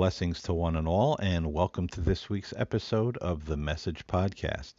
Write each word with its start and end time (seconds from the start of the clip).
Blessings 0.00 0.40
to 0.44 0.54
one 0.54 0.76
and 0.76 0.88
all, 0.88 1.18
and 1.18 1.52
welcome 1.52 1.86
to 1.88 2.00
this 2.00 2.30
week's 2.30 2.54
episode 2.56 3.18
of 3.18 3.44
the 3.44 3.58
Message 3.58 4.06
Podcast. 4.06 4.72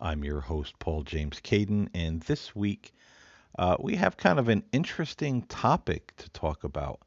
I'm 0.00 0.24
your 0.24 0.40
host, 0.40 0.78
Paul 0.78 1.02
James 1.02 1.42
Caiden, 1.42 1.90
and 1.92 2.22
this 2.22 2.56
week 2.56 2.94
uh, 3.58 3.76
we 3.78 3.96
have 3.96 4.16
kind 4.16 4.38
of 4.38 4.48
an 4.48 4.64
interesting 4.72 5.42
topic 5.42 6.14
to 6.16 6.30
talk 6.30 6.64
about. 6.64 7.02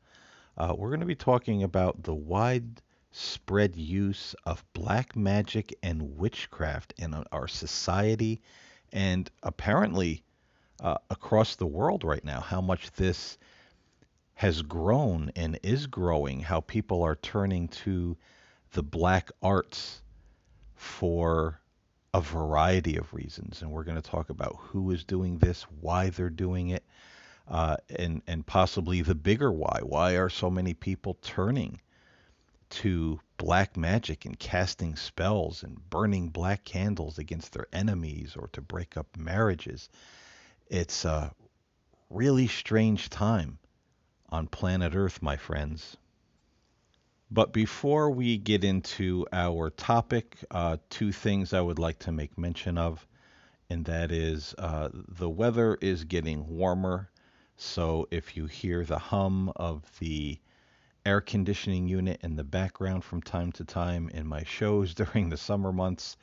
Uh, 0.55 0.76
we're 0.78 0.90
going 0.90 1.00
to 1.00 1.08
be 1.08 1.16
talking 1.16 1.64
about 1.64 2.04
the 2.04 2.14
widespread 2.14 3.76
use 3.76 4.36
of 4.46 4.63
black 4.74 5.16
magic 5.16 5.76
and 5.82 6.20
witchcraft 6.20 6.94
in 7.00 7.16
our 7.32 7.48
society 7.48 8.44
and 8.94 9.32
apparently 9.41 10.24
uh, 10.82 10.98
across 11.10 11.55
the 11.55 11.66
world 11.66 12.04
right 12.04 12.24
now, 12.24 12.41
how 12.41 12.62
much 12.62 12.91
this 12.91 13.40
has 14.36 14.62
grown 14.62 15.32
and 15.36 15.58
is 15.64 15.88
growing, 15.88 16.42
how 16.42 16.60
people 16.60 17.02
are 17.02 17.16
turning 17.16 17.70
to 17.70 18.18
the 18.74 18.84
black 18.84 19.32
arts 19.42 20.02
for 20.76 21.62
a 22.14 22.20
variety 22.20 22.98
of 22.98 23.14
reasons. 23.14 23.62
And 23.62 23.72
we're 23.72 23.86
going 23.86 24.02
to 24.02 24.10
talk 24.10 24.30
about 24.30 24.58
who 24.60 24.92
is 24.92 25.06
doing 25.06 25.38
this, 25.38 25.64
why 25.80 26.10
they're 26.10 26.30
doing 26.30 26.70
it, 26.70 26.84
uh, 27.48 27.77
and, 27.98 28.22
and 28.27 28.46
possibly 28.46 29.02
the 29.02 29.16
bigger 29.16 29.52
why. 29.52 29.80
Why 29.82 30.18
are 30.18 30.30
so 30.30 30.49
many 30.49 30.74
people 30.74 31.18
turning 31.22 31.80
to 32.72 33.22
black 33.38 33.77
magic 33.77 34.26
and 34.26 34.38
casting 34.38 34.98
spells 34.98 35.64
and 35.64 35.90
burning 35.90 36.27
black 36.27 36.66
candles 36.66 37.18
against 37.18 37.54
their 37.54 37.68
enemies 37.72 38.36
or 38.38 38.49
to 38.49 38.62
break 38.62 38.98
up 38.98 39.08
marriages? 39.18 39.88
It's 40.68 41.05
a 41.05 41.32
really 42.10 42.48
strange 42.48 43.10
time 43.10 43.60
on 44.29 44.48
planet 44.48 44.95
Earth, 44.95 45.21
my 45.21 45.37
friends. 45.37 45.98
But 47.31 47.54
before 47.54 48.12
we 48.12 48.37
get 48.37 48.63
into 48.63 49.26
our 49.31 49.70
topic, 49.70 50.37
uh, 50.51 50.77
two 50.90 51.12
things 51.12 51.54
I 51.54 51.62
would 51.62 51.79
like 51.79 51.99
to 51.99 52.12
make 52.12 52.37
mention 52.37 52.77
of, 52.77 53.07
and 53.70 53.84
that 53.85 54.12
is 54.12 54.53
uh, 54.57 54.90
the 54.93 55.29
weather 55.29 55.76
is 55.81 56.03
getting 56.03 56.48
warmer. 56.48 57.09
So 57.57 58.07
if 58.12 58.37
you 58.37 58.46
hear 58.46 58.84
the 58.84 58.99
hum 58.99 59.51
of 59.55 59.84
the 59.99 60.40
air 61.05 61.21
conditioning 61.21 61.87
unit 61.87 62.20
in 62.23 62.35
the 62.35 62.43
background 62.43 63.03
from 63.03 63.21
time 63.21 63.51
to 63.53 63.63
time 63.63 64.09
in 64.09 64.28
my 64.28 64.44
shows 64.44 64.94
during 64.96 65.29
the 65.29 65.38
summer 65.38 65.72
months, 65.72 66.18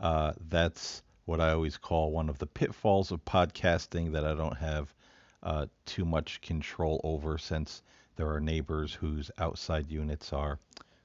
uh, 0.00 0.32
that's 0.48 1.02
what 1.24 1.40
I 1.40 1.52
always 1.52 1.76
call 1.76 2.10
one 2.10 2.28
of 2.28 2.38
the 2.38 2.46
pitfalls 2.46 3.12
of 3.12 3.24
podcasting 3.24 4.12
that 4.12 4.24
I 4.24 4.34
don't 4.34 4.56
have 4.56 4.94
uh, 5.42 5.66
too 5.86 6.04
much 6.04 6.40
control 6.40 7.00
over 7.04 7.38
since 7.38 7.82
there 8.16 8.28
are 8.28 8.40
neighbors 8.40 8.94
whose 8.94 9.30
outside 9.38 9.90
units 9.90 10.32
are 10.32 10.58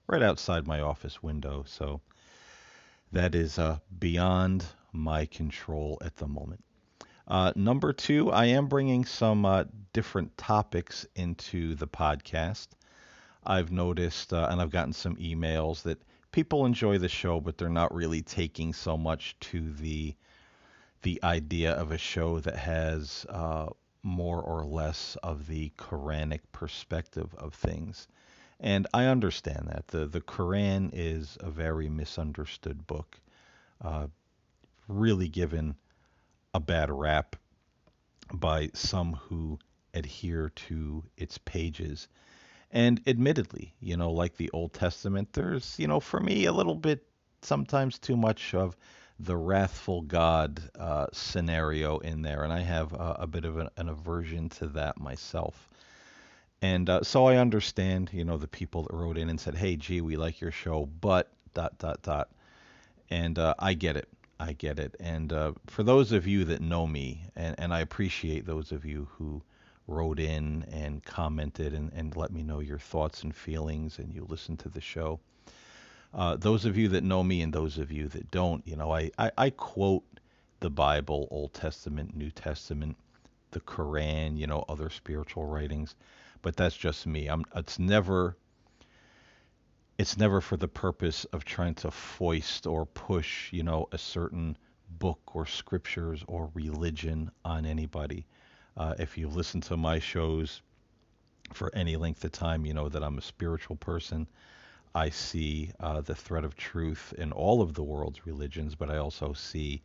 right 0.08 0.23
outside 0.23 0.67
my 0.67 0.81
office 0.81 1.22
window. 1.22 1.64
So 1.67 2.02
that 3.11 3.36
is 3.36 3.59
uh, 3.59 3.80
beyond 4.00 4.66
my 4.92 5.26
control 5.26 5.98
at 6.02 6.16
the 6.17 6.28
moment. 6.28 6.64
Uh, 7.28 7.54
number 7.56 7.94
two, 7.94 8.31
I 8.31 8.45
am 8.45 8.67
bringing 8.67 9.06
some 9.06 9.45
uh, 9.45 9.64
different 9.94 10.38
topics 10.38 11.06
into 11.16 11.76
the 11.76 11.88
podcast. 11.88 12.67
I've 13.45 13.72
noticed, 13.72 14.33
uh, 14.33 14.48
and 14.49 14.61
I've 14.61 14.72
gotten 14.72 14.93
some 14.93 15.16
emails 15.17 15.83
that 15.83 16.02
people 16.32 16.66
enjoy 16.66 16.98
the 16.98 17.10
show, 17.10 17.39
but 17.39 17.58
they're 17.58 17.70
not 17.70 17.93
really 17.93 18.22
taking 18.22 18.73
so 18.73 18.98
much 18.98 19.38
to 19.52 19.72
the 19.73 20.16
the 21.04 21.22
idea 21.22 21.73
of 21.73 21.92
a 21.92 21.98
show 21.98 22.39
that 22.39 22.55
has 22.55 23.26
uh, 23.27 23.67
more 24.03 24.41
or 24.41 24.65
less 24.65 25.17
of 25.23 25.47
the 25.47 25.71
Quranic 25.77 26.41
perspective 26.52 27.33
of 27.37 27.53
things. 27.53 28.08
And 28.59 28.86
I 28.93 29.05
understand 29.05 29.67
that. 29.69 29.87
The, 29.87 30.05
the 30.05 30.21
Quran 30.21 30.89
is 30.93 31.37
a 31.39 31.49
very 31.49 31.89
misunderstood 31.89 32.86
book, 32.86 33.19
uh, 33.81 34.08
really 34.87 35.27
given 35.27 35.75
a 36.53 36.59
bad 36.59 36.92
rap 36.92 37.36
by 38.33 38.69
some 38.73 39.13
who 39.13 39.59
adhere 39.93 40.49
to 40.49 41.03
its 41.17 41.37
pages. 41.37 42.08
And 42.71 43.02
admittedly, 43.05 43.73
you 43.80 43.97
know, 43.97 44.11
like 44.11 44.36
the 44.36 44.49
Old 44.52 44.73
Testament, 44.73 45.33
there's, 45.33 45.77
you 45.77 45.87
know, 45.87 45.99
for 45.99 46.19
me, 46.19 46.45
a 46.45 46.53
little 46.53 46.75
bit 46.75 47.05
sometimes 47.42 47.99
too 47.99 48.17
much 48.17 48.53
of 48.53 48.75
the 49.19 49.37
wrathful 49.37 50.01
God 50.01 50.61
uh, 50.77 51.07
scenario 51.13 51.99
in 51.99 52.21
there, 52.21 52.43
and 52.43 52.51
I 52.51 52.61
have 52.61 52.93
a 52.93 53.27
bit 53.27 53.45
of 53.45 53.57
an, 53.57 53.69
an, 53.77 53.89
aversion 53.89 54.49
to 54.49 54.67
that 54.67 54.99
myself. 54.99 55.69
And 56.61 56.89
uh, 56.89 57.03
so 57.03 57.27
I 57.27 57.37
understand, 57.37 58.09
you 58.13 58.23
know, 58.23 58.37
the 58.37 58.47
people 58.47 58.83
that 58.83 58.93
wrote 58.93 59.17
in 59.17 59.29
and 59.29 59.39
said, 59.39 59.55
"Hey, 59.55 59.75
gee, 59.75 60.01
we 60.01 60.15
like 60.15 60.41
your 60.41 60.51
show, 60.51 60.87
but 60.99 61.31
dot 61.53 61.77
dot 61.77 62.01
dot," 62.01 62.29
and 63.09 63.37
uh, 63.37 63.53
I 63.59 63.73
get 63.73 63.97
it. 63.97 64.09
I 64.39 64.53
get 64.53 64.79
it. 64.79 64.95
And 64.99 65.31
uh, 65.31 65.53
for 65.67 65.83
those 65.83 66.11
of 66.11 66.27
you 66.27 66.43
that 66.45 66.61
know 66.61 66.87
me, 66.87 67.25
and, 67.35 67.55
and 67.59 67.73
I 67.73 67.80
appreciate 67.80 68.45
those 68.45 68.71
of 68.71 68.83
you 68.83 69.07
who 69.11 69.41
wrote 69.87 70.19
in 70.19 70.65
and 70.71 71.03
commented 71.03 71.73
and, 71.73 71.91
and 71.93 72.15
let 72.15 72.31
me 72.31 72.43
know 72.43 72.59
your 72.59 72.80
thoughts 72.80 73.23
and 73.23 73.35
feelings, 73.35 73.99
and 73.99 74.13
you 74.13 74.25
listen 74.27 74.57
to 74.57 74.69
the 74.69 74.81
show. 74.81 75.19
Uh, 76.13 76.35
those 76.35 76.65
of 76.65 76.77
you 76.77 76.89
that 76.89 77.03
know 77.03 77.23
me 77.23 77.41
and 77.41 77.53
those 77.53 77.77
of 77.77 77.91
you 77.91 78.07
that 78.07 78.29
don't, 78.29 78.65
you 78.67 78.75
know, 78.75 78.93
I, 78.93 79.09
I, 79.17 79.31
I 79.37 79.49
quote 79.49 80.03
the 80.59 80.69
Bible, 80.69 81.27
Old 81.31 81.53
Testament, 81.53 82.15
New 82.15 82.29
Testament, 82.29 82.97
the 83.51 83.59
Quran, 83.61 84.37
you 84.37 84.47
know, 84.47 84.63
other 84.69 84.89
spiritual 84.89 85.45
writings, 85.45 85.95
but 86.41 86.55
that's 86.55 86.77
just 86.77 87.07
me. 87.07 87.27
I'm 87.27 87.45
it's 87.55 87.79
never 87.79 88.37
it's 89.97 90.17
never 90.17 90.41
for 90.41 90.57
the 90.57 90.67
purpose 90.67 91.25
of 91.25 91.45
trying 91.45 91.75
to 91.75 91.91
foist 91.91 92.67
or 92.67 92.85
push, 92.85 93.51
you 93.53 93.63
know, 93.63 93.87
a 93.91 93.97
certain 93.97 94.57
book 94.99 95.35
or 95.35 95.45
scriptures 95.45 96.23
or 96.27 96.49
religion 96.53 97.31
on 97.45 97.65
anybody. 97.65 98.25
Uh, 98.75 98.95
if 98.99 99.17
you 99.17 99.27
listen 99.27 99.61
to 99.61 99.77
my 99.77 99.99
shows 99.99 100.61
for 101.53 101.73
any 101.75 101.95
length 101.95 102.23
of 102.23 102.31
time, 102.31 102.65
you 102.65 102.73
know 102.73 102.89
that 102.89 103.03
I'm 103.03 103.17
a 103.17 103.21
spiritual 103.21 103.75
person. 103.75 104.27
I 104.95 105.09
see 105.09 105.71
uh, 105.80 106.02
the 106.02 106.15
thread 106.15 106.43
of 106.43 106.55
truth 106.55 107.14
in 107.17 107.31
all 107.31 107.61
of 107.61 107.73
the 107.73 107.83
world's 107.83 108.26
religions, 108.27 108.76
but 108.76 108.92
I 108.92 108.98
also 108.98 109.33
see 109.33 109.81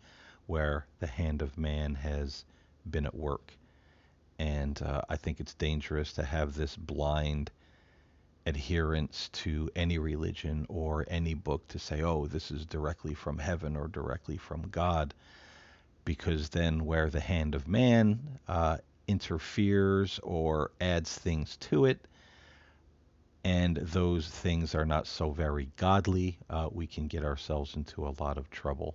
where 0.47 0.87
the 1.01 1.07
hand 1.07 1.41
of 1.43 1.57
man 1.57 1.95
has 1.95 2.45
been 2.91 3.07
at 3.07 3.15
work. 3.15 3.53
And 4.39 4.81
uh, 4.83 5.03
I 5.09 5.17
think 5.17 5.41
it's 5.41 5.55
dangerous 5.55 6.13
to 6.15 6.23
have 6.23 6.55
this 6.55 6.77
blind 6.77 7.51
adherence 8.47 9.29
to 9.33 9.71
any 9.77 9.99
religion 9.99 10.67
or 10.69 11.05
any 11.09 11.35
book 11.35 11.67
to 11.69 11.79
say, 11.79 12.03
oh, 12.03 12.27
this 12.27 12.51
is 12.51 12.65
directly 12.65 13.15
from 13.15 13.39
heaven 13.39 13.77
or 13.77 13.89
directly 13.89 14.37
from 14.37 14.69
God, 14.71 15.13
because 16.05 16.49
then 16.51 16.85
where 16.87 17.11
the 17.11 17.21
hand 17.21 17.55
of 17.55 17.69
man 17.69 18.21
uh, 18.47 18.79
interferes 19.07 20.21
or 20.23 20.71
adds 20.81 21.15
things 21.15 21.57
to 21.57 21.85
it, 21.85 22.01
and 23.45 23.77
those 23.77 24.29
things 24.29 24.75
are 24.75 24.85
not 24.85 25.07
so 25.07 25.31
very 25.31 25.71
godly, 25.77 26.39
uh, 26.51 26.69
we 26.71 26.87
can 26.87 27.07
get 27.07 27.25
ourselves 27.25 27.77
into 27.77 28.07
a 28.07 28.15
lot 28.19 28.39
of 28.39 28.51
trouble. 28.51 28.95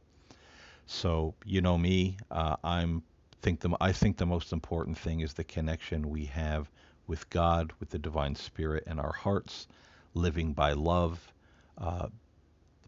So 0.86 1.34
you 1.46 1.62
know 1.62 1.78
me, 1.78 2.18
uh, 2.30 2.58
I'm 2.64 3.04
think 3.42 3.60
the 3.60 3.76
I 3.82 3.92
think 3.92 4.18
the 4.18 4.26
most 4.26 4.54
important 4.54 4.98
thing 4.98 5.20
is 5.20 5.34
the 5.34 5.44
connection 5.44 6.10
we 6.10 6.26
have 6.26 6.72
with 7.08 7.30
God, 7.30 7.74
with 7.80 7.90
the 7.90 8.00
divine 8.00 8.36
spirit 8.36 8.86
in 8.88 9.00
our 9.00 9.12
hearts, 9.12 9.68
living 10.14 10.54
by 10.54 10.72
love, 10.74 11.34
uh, 11.78 12.08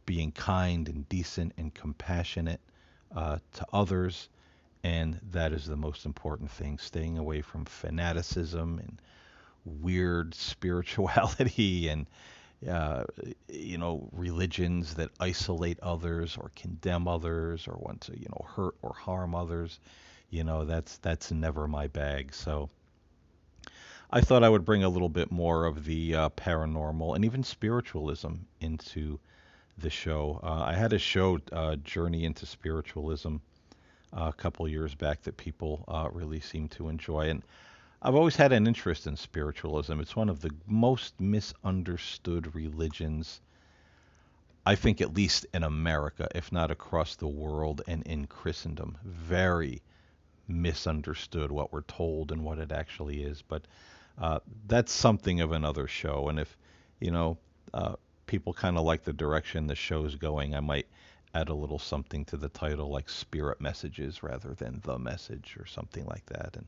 being 0.05 0.31
kind 0.31 0.87
and 0.87 1.07
decent 1.09 1.53
and 1.57 1.73
compassionate 1.73 2.61
uh, 3.13 3.39
to 3.53 3.65
others, 3.73 4.29
and 4.83 5.19
that 5.31 5.51
is 5.51 5.65
the 5.65 5.75
most 5.75 6.05
important 6.05 6.49
thing. 6.49 6.77
Staying 6.77 7.17
away 7.17 7.41
from 7.41 7.65
fanaticism 7.65 8.79
and 8.79 9.01
weird 9.65 10.33
spirituality 10.33 11.87
and 11.89 12.07
uh, 12.69 13.03
you 13.49 13.77
know 13.77 14.07
religions 14.11 14.95
that 14.95 15.09
isolate 15.19 15.79
others 15.81 16.37
or 16.37 16.51
condemn 16.55 17.07
others 17.07 17.67
or 17.67 17.75
want 17.77 18.01
to 18.01 18.17
you 18.17 18.27
know 18.29 18.45
hurt 18.55 18.75
or 18.81 18.93
harm 18.93 19.35
others 19.35 19.79
you 20.29 20.43
know 20.43 20.65
that's 20.65 20.97
that's 20.97 21.31
never 21.31 21.67
my 21.67 21.87
bag 21.87 22.33
so 22.33 22.69
I 24.11 24.21
thought 24.21 24.43
I 24.43 24.49
would 24.49 24.65
bring 24.65 24.83
a 24.83 24.89
little 24.89 25.09
bit 25.09 25.31
more 25.31 25.65
of 25.65 25.83
the 25.83 26.15
uh, 26.15 26.29
paranormal 26.29 27.15
and 27.15 27.25
even 27.25 27.43
spiritualism 27.43 28.33
into 28.61 29.19
the 29.77 29.89
show. 29.89 30.39
Uh, 30.43 30.63
I 30.63 30.73
had 30.73 30.93
a 30.93 30.99
show, 30.99 31.39
uh, 31.51 31.75
Journey 31.77 32.23
into 32.23 32.45
Spiritualism, 32.45 33.37
uh, 34.15 34.29
a 34.29 34.33
couple 34.33 34.67
years 34.67 34.95
back 34.95 35.23
that 35.23 35.37
people 35.37 35.83
uh, 35.87 36.07
really 36.11 36.39
seemed 36.39 36.71
to 36.71 36.87
enjoy. 36.87 37.29
And 37.29 37.43
I've 38.01 38.15
always 38.15 38.35
had 38.35 38.51
an 38.51 38.67
interest 38.67 39.07
in 39.07 39.15
spiritualism. 39.15 39.99
It's 39.99 40.15
one 40.15 40.29
of 40.29 40.41
the 40.41 40.51
most 40.67 41.19
misunderstood 41.19 42.53
religions, 42.53 43.41
I 44.65 44.75
think, 44.75 45.01
at 45.01 45.13
least 45.15 45.45
in 45.53 45.63
America, 45.63 46.27
if 46.35 46.51
not 46.51 46.71
across 46.71 47.15
the 47.15 47.27
world 47.27 47.81
and 47.87 48.03
in 48.03 48.27
Christendom. 48.27 48.97
Very 49.03 49.81
misunderstood 50.47 51.51
what 51.51 51.73
we're 51.73 51.81
told 51.81 52.31
and 52.31 52.43
what 52.43 52.59
it 52.59 52.71
actually 52.71 53.23
is. 53.23 53.41
But 53.41 53.63
uh, 54.17 54.39
that's 54.67 54.91
something 54.91 55.41
of 55.41 55.51
another 55.51 55.87
show. 55.87 56.29
And 56.29 56.39
if, 56.39 56.55
you 56.99 57.11
know, 57.11 57.37
uh, 57.73 57.95
people 58.27 58.53
kind 58.53 58.77
of 58.77 58.83
like 58.83 59.03
the 59.03 59.13
direction 59.13 59.67
the 59.67 59.75
show's 59.75 60.15
going, 60.15 60.53
I 60.53 60.59
might 60.59 60.87
add 61.33 61.49
a 61.49 61.53
little 61.53 61.79
something 61.79 62.23
to 62.25 62.37
the 62.37 62.49
title, 62.49 62.89
like 62.89 63.09
spirit 63.09 63.59
messages 63.59 64.23
rather 64.23 64.53
than 64.53 64.81
the 64.83 64.97
message 64.97 65.57
or 65.59 65.65
something 65.65 66.05
like 66.05 66.25
that, 66.27 66.55
and 66.55 66.65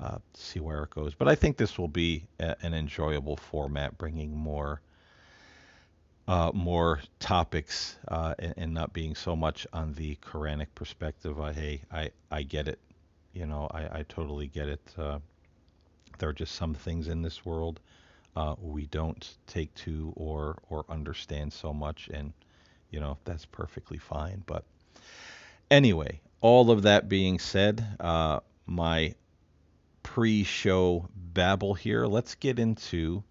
uh, 0.00 0.18
see 0.34 0.60
where 0.60 0.82
it 0.84 0.90
goes. 0.90 1.14
But 1.14 1.28
I 1.28 1.34
think 1.34 1.56
this 1.56 1.78
will 1.78 1.88
be 1.88 2.24
a, 2.40 2.56
an 2.62 2.74
enjoyable 2.74 3.36
format, 3.36 3.98
bringing 3.98 4.36
more. 4.36 4.80
Uh, 6.28 6.50
more 6.52 7.00
topics 7.20 7.94
uh, 8.08 8.34
and, 8.40 8.54
and, 8.56 8.74
not 8.74 8.92
being 8.92 9.14
so 9.14 9.36
much 9.36 9.64
on 9.72 9.94
the 9.94 10.16
Quranic 10.16 10.66
perspective. 10.74 11.40
I, 11.40 11.52
hey, 11.52 11.82
I, 11.92 12.10
I 12.32 12.42
get 12.42 12.66
it. 12.66 12.80
You 13.32 13.46
know, 13.46 13.68
I, 13.70 14.00
I 14.00 14.04
totally 14.08 14.48
get 14.48 14.68
it. 14.68 14.80
Uh, 14.98 15.20
there 16.18 16.28
are 16.28 16.32
just 16.32 16.56
some 16.56 16.74
things 16.74 17.06
in 17.06 17.22
this 17.22 17.44
world 17.46 17.78
uh, 18.36 18.54
we 18.60 18.86
don't 18.86 19.36
take 19.46 19.74
to 19.74 20.12
or 20.14 20.58
or 20.68 20.84
understand 20.88 21.52
so 21.52 21.72
much, 21.72 22.10
and 22.12 22.32
you 22.90 23.00
know 23.00 23.16
that's 23.24 23.46
perfectly 23.46 23.98
fine. 23.98 24.42
But 24.46 24.64
anyway, 25.70 26.20
all 26.42 26.70
of 26.70 26.82
that 26.82 27.08
being 27.08 27.38
said, 27.38 27.84
uh, 27.98 28.40
my 30.06 30.12
pre-show 30.12 31.08
babble 31.14 31.74
here. 31.74 32.06
Let's 32.06 32.36
get 32.36 32.58
into 32.58 33.24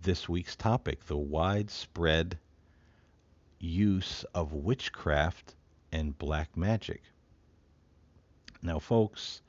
this 0.00 0.28
week's 0.28 0.54
topic: 0.54 1.06
the 1.06 1.16
widespread 1.16 2.38
use 3.58 4.24
of 4.32 4.52
witchcraft 4.52 5.56
and 5.90 6.16
black 6.16 6.56
magic. 6.56 7.02
Now, 8.62 8.78
folks, 8.78 9.42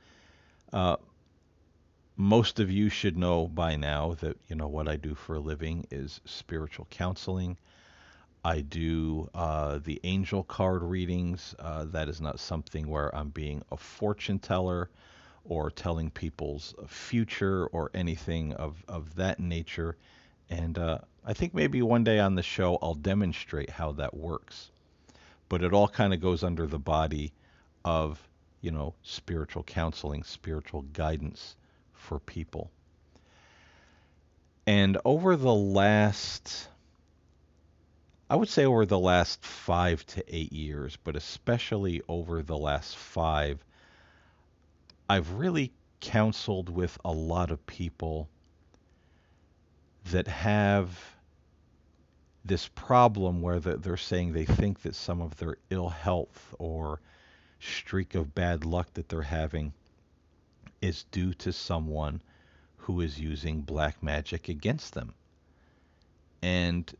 uh, 0.71 0.97
most 2.15 2.59
of 2.59 2.71
you 2.71 2.89
should 2.89 3.15
know 3.18 3.47
by 3.47 3.75
now 3.75 4.15
that 4.15 4.38
you 4.47 4.56
know 4.56 4.68
what 4.68 4.88
I 4.88 4.95
do 4.95 5.13
for 5.13 5.36
a 5.36 5.39
living 5.39 5.86
is 5.91 6.19
spiritual 6.25 6.88
counseling. 6.89 7.57
I 8.44 8.62
do 8.62 9.29
uh, 9.36 9.79
the 9.83 10.01
angel 10.03 10.44
card 10.44 10.81
readings. 10.81 11.53
Uh, 11.59 11.86
that 11.86 12.09
is 12.09 12.19
not 12.19 12.39
something 12.39 12.88
where 12.88 13.15
I'm 13.15 13.29
being 13.29 13.62
a 13.71 13.77
fortune 13.77 14.39
teller 14.39 14.89
or 15.45 15.69
telling 15.69 16.09
people's 16.09 16.73
future 16.87 17.67
or 17.67 17.91
anything 17.93 18.53
of, 18.53 18.83
of 18.87 19.15
that 19.15 19.39
nature. 19.39 19.97
And 20.49 20.77
uh, 20.77 20.99
I 21.25 21.33
think 21.33 21.53
maybe 21.53 21.81
one 21.81 22.03
day 22.03 22.19
on 22.19 22.35
the 22.35 22.43
show 22.43 22.77
I'll 22.81 22.95
demonstrate 22.95 23.69
how 23.69 23.93
that 23.93 24.13
works. 24.15 24.71
But 25.49 25.63
it 25.63 25.73
all 25.73 25.87
kind 25.87 26.13
of 26.13 26.21
goes 26.21 26.43
under 26.43 26.65
the 26.65 26.79
body 26.79 27.33
of, 27.83 28.21
you 28.61 28.71
know, 28.71 28.93
spiritual 29.03 29.63
counseling, 29.63 30.23
spiritual 30.23 30.83
guidance 30.93 31.55
for 31.93 32.19
people. 32.19 32.71
And 34.65 34.97
over 35.03 35.35
the 35.35 35.53
last, 35.53 36.69
I 38.29 38.37
would 38.37 38.49
say 38.49 38.65
over 38.65 38.85
the 38.85 38.99
last 38.99 39.43
five 39.43 40.05
to 40.07 40.23
eight 40.33 40.53
years, 40.53 40.97
but 41.03 41.15
especially 41.15 42.01
over 42.07 42.41
the 42.41 42.57
last 42.57 42.95
five, 42.95 43.63
I've 45.13 45.33
really 45.33 45.71
counseled 46.00 46.69
with 46.69 46.98
a 47.06 47.12
lot 47.12 47.51
of 47.51 47.63
people 47.68 48.30
that 50.06 50.27
have 50.27 50.89
this 52.44 52.68
problem 52.69 53.44
where 53.44 53.60
they're 53.60 53.95
saying 53.95 54.33
they 54.33 54.45
think 54.45 54.81
that 54.81 54.95
some 54.95 55.21
of 55.21 55.38
their 55.38 55.57
ill 55.69 55.89
health 55.89 56.56
or 56.57 57.00
streak 57.60 58.15
of 58.15 58.33
bad 58.33 58.65
luck 58.65 58.92
that 58.95 59.07
they're 59.07 59.21
having 59.21 59.74
is 60.81 61.04
due 61.12 61.36
to 61.36 61.54
someone 61.54 62.19
who 62.77 63.00
is 63.00 63.19
using 63.19 63.62
black 63.62 64.01
magic 64.01 64.50
against 64.50 64.95
them. 64.95 65.13
And 66.42 66.92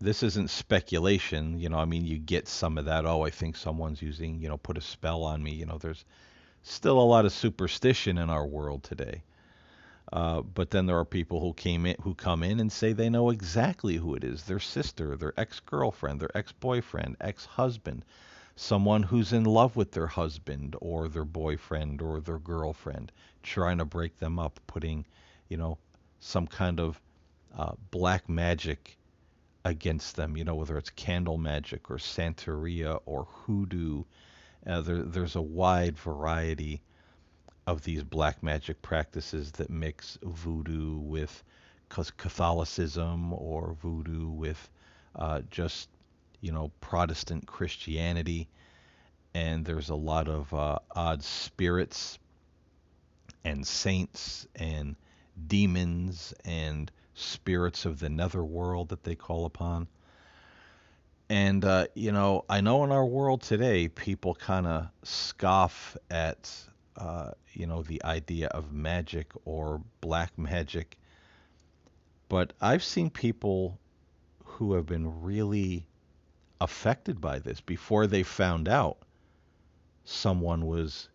this 0.00 0.24
isn't 0.24 0.50
speculation, 0.50 1.60
you 1.60 1.68
know, 1.68 1.78
I 1.78 1.84
mean, 1.84 2.04
you 2.04 2.18
get 2.18 2.48
some 2.48 2.78
of 2.78 2.86
that, 2.86 3.06
oh, 3.06 3.22
I 3.22 3.30
think 3.30 3.54
someone's 3.54 4.02
using, 4.02 4.40
you 4.40 4.48
know, 4.48 4.56
put 4.56 4.76
a 4.76 4.80
spell 4.80 5.22
on 5.22 5.40
me. 5.40 5.52
You 5.52 5.66
know, 5.66 5.78
there's 5.78 6.04
still 6.64 6.98
a 6.98 7.02
lot 7.02 7.24
of 7.24 7.32
superstition 7.32 8.18
in 8.18 8.28
our 8.28 8.44
world 8.44 8.82
today. 8.82 9.22
Uh, 10.12 10.42
but 10.42 10.70
then 10.70 10.86
there 10.86 10.98
are 10.98 11.04
people 11.04 11.40
who 11.40 11.52
came 11.52 11.86
in, 11.86 11.96
who 12.02 12.14
come 12.14 12.42
in 12.42 12.58
and 12.58 12.72
say 12.72 12.92
they 12.92 13.08
know 13.08 13.30
exactly 13.30 13.94
who 13.94 14.16
it 14.16 14.24
is: 14.24 14.42
their 14.42 14.58
sister, 14.58 15.16
their 15.16 15.32
ex-girlfriend, 15.36 16.20
their 16.20 16.36
ex-boyfriend, 16.36 17.16
ex-husband 17.20 18.04
someone 18.56 19.02
who's 19.02 19.32
in 19.32 19.44
love 19.44 19.76
with 19.76 19.92
their 19.92 20.06
husband 20.06 20.76
or 20.80 21.08
their 21.08 21.24
boyfriend 21.24 22.00
or 22.00 22.20
their 22.20 22.38
girlfriend, 22.38 23.10
trying 23.42 23.78
to 23.78 23.84
break 23.84 24.18
them 24.18 24.38
up, 24.38 24.60
putting, 24.66 25.04
you 25.48 25.56
know, 25.56 25.76
some 26.20 26.46
kind 26.46 26.78
of 26.78 27.00
uh, 27.56 27.72
black 27.90 28.28
magic 28.28 28.96
against 29.64 30.16
them, 30.16 30.36
you 30.36 30.44
know, 30.44 30.54
whether 30.54 30.78
it's 30.78 30.90
candle 30.90 31.38
magic 31.38 31.90
or 31.90 31.96
Santeria 31.96 33.00
or 33.06 33.24
hoodoo. 33.24 34.04
Uh, 34.66 34.80
there, 34.80 35.02
there's 35.02 35.36
a 35.36 35.42
wide 35.42 35.98
variety 35.98 36.80
of 37.66 37.82
these 37.82 38.02
black 38.02 38.42
magic 38.42 38.80
practices 38.82 39.52
that 39.52 39.70
mix 39.70 40.18
voodoo 40.22 40.96
with 40.98 41.42
Catholicism 41.88 43.32
or 43.32 43.76
voodoo 43.80 44.28
with 44.28 44.70
uh, 45.14 45.42
just 45.50 45.88
you 46.44 46.52
know, 46.52 46.70
Protestant 46.82 47.46
Christianity, 47.46 48.48
and 49.32 49.64
there's 49.64 49.88
a 49.88 49.94
lot 49.94 50.28
of 50.28 50.52
uh, 50.52 50.78
odd 50.94 51.22
spirits 51.22 52.18
and 53.46 53.66
saints 53.66 54.46
and 54.54 54.94
demons 55.46 56.34
and 56.44 56.92
spirits 57.14 57.86
of 57.86 57.98
the 57.98 58.10
netherworld 58.10 58.90
that 58.90 59.04
they 59.04 59.14
call 59.14 59.46
upon. 59.46 59.88
And, 61.30 61.64
uh, 61.64 61.86
you 61.94 62.12
know, 62.12 62.44
I 62.48 62.60
know 62.60 62.84
in 62.84 62.92
our 62.92 63.06
world 63.06 63.42
today, 63.42 63.88
people 63.88 64.34
kind 64.34 64.66
of 64.66 64.88
scoff 65.04 65.96
at, 66.10 66.52
uh, 66.96 67.30
you 67.52 67.66
know, 67.66 67.82
the 67.82 68.04
idea 68.04 68.48
of 68.48 68.72
magic 68.72 69.32
or 69.44 69.80
black 70.00 70.36
magic. 70.38 70.98
But 72.28 72.52
I've 72.60 72.84
seen 72.84 73.10
people 73.10 73.78
who 74.44 74.74
have 74.74 74.86
been 74.86 75.22
really 75.22 75.86
affected 76.60 77.20
by 77.20 77.38
this 77.38 77.60
before 77.60 78.06
they 78.06 78.22
found 78.22 78.68
out 78.68 78.98
someone 80.04 80.66
was 80.66 81.08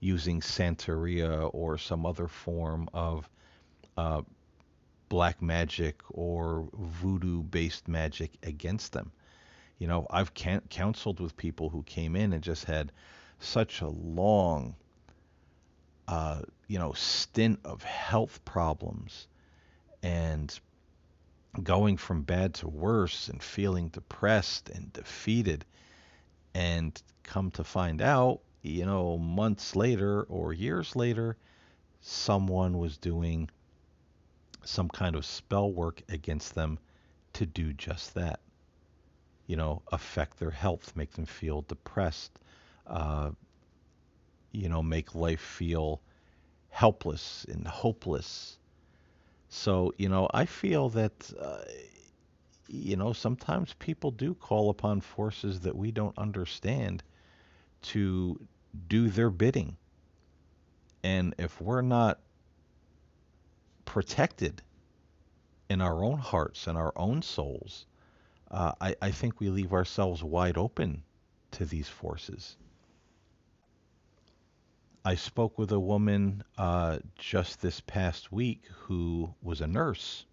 using 0.00 0.40
Santeria 0.40 1.48
or 1.52 1.78
some 1.78 2.04
other 2.04 2.26
form 2.26 2.88
of 2.92 3.28
uh, 3.96 4.22
black 5.08 5.40
magic 5.40 6.00
or 6.10 6.68
voodoo 6.74 7.42
based 7.44 7.86
magic 7.86 8.32
against 8.42 8.92
them. 8.92 9.12
You 9.82 9.88
know, 9.88 10.06
I've 10.10 10.32
can- 10.32 10.62
counseled 10.70 11.18
with 11.18 11.36
people 11.36 11.70
who 11.70 11.82
came 11.82 12.14
in 12.14 12.32
and 12.32 12.40
just 12.40 12.66
had 12.66 12.92
such 13.40 13.80
a 13.80 13.88
long, 13.88 14.76
uh, 16.06 16.42
you 16.68 16.78
know, 16.78 16.92
stint 16.92 17.58
of 17.64 17.82
health 17.82 18.44
problems 18.44 19.26
and 20.00 20.56
going 21.64 21.96
from 21.96 22.22
bad 22.22 22.54
to 22.54 22.68
worse 22.68 23.28
and 23.28 23.42
feeling 23.42 23.88
depressed 23.88 24.68
and 24.68 24.92
defeated 24.92 25.64
and 26.54 27.02
come 27.24 27.50
to 27.50 27.64
find 27.64 28.00
out 28.00 28.40
you 28.62 28.86
know 28.86 29.18
months 29.18 29.74
later 29.74 30.22
or 30.24 30.52
years 30.52 30.94
later 30.94 31.36
someone 32.00 32.78
was 32.78 32.96
doing 32.98 33.50
some 34.62 34.88
kind 34.88 35.16
of 35.16 35.26
spell 35.26 35.72
work 35.72 36.02
against 36.08 36.54
them 36.54 36.78
to 37.32 37.44
do 37.44 37.72
just 37.72 38.14
that 38.14 38.38
you 39.46 39.56
know 39.56 39.82
affect 39.92 40.38
their 40.38 40.50
health 40.50 40.94
make 40.96 41.12
them 41.12 41.26
feel 41.26 41.62
depressed 41.62 42.38
uh, 42.86 43.30
you 44.52 44.68
know 44.68 44.82
make 44.82 45.14
life 45.14 45.40
feel 45.40 46.00
helpless 46.70 47.44
and 47.48 47.66
hopeless 47.66 48.58
so, 49.48 49.92
you 49.98 50.08
know, 50.08 50.28
I 50.32 50.46
feel 50.46 50.88
that, 50.90 51.32
uh, 51.38 51.62
you 52.68 52.96
know, 52.96 53.12
sometimes 53.12 53.74
people 53.74 54.10
do 54.10 54.34
call 54.34 54.70
upon 54.70 55.00
forces 55.00 55.60
that 55.60 55.76
we 55.76 55.92
don't 55.92 56.16
understand 56.18 57.02
to 57.82 58.40
do 58.88 59.08
their 59.10 59.30
bidding. 59.30 59.76
And 61.04 61.34
if 61.38 61.60
we're 61.60 61.82
not 61.82 62.20
protected 63.84 64.62
in 65.68 65.80
our 65.80 66.02
own 66.04 66.18
hearts 66.18 66.66
and 66.66 66.78
our 66.78 66.92
own 66.96 67.22
souls, 67.22 67.86
uh, 68.52 68.72
I, 68.80 68.94
I 69.00 69.10
think 69.10 69.40
we 69.40 69.48
leave 69.48 69.72
ourselves 69.72 70.22
wide 70.22 70.58
open 70.58 71.02
to 71.52 71.64
these 71.64 71.88
forces. 71.88 72.56
I 75.04 75.16
spoke 75.16 75.58
with 75.58 75.72
a 75.72 75.80
woman 75.80 76.44
uh, 76.56 76.98
just 77.16 77.60
this 77.60 77.80
past 77.80 78.30
week 78.30 78.62
who 78.82 79.34
was 79.42 79.60
a 79.60 79.66
nurse. 79.66 80.26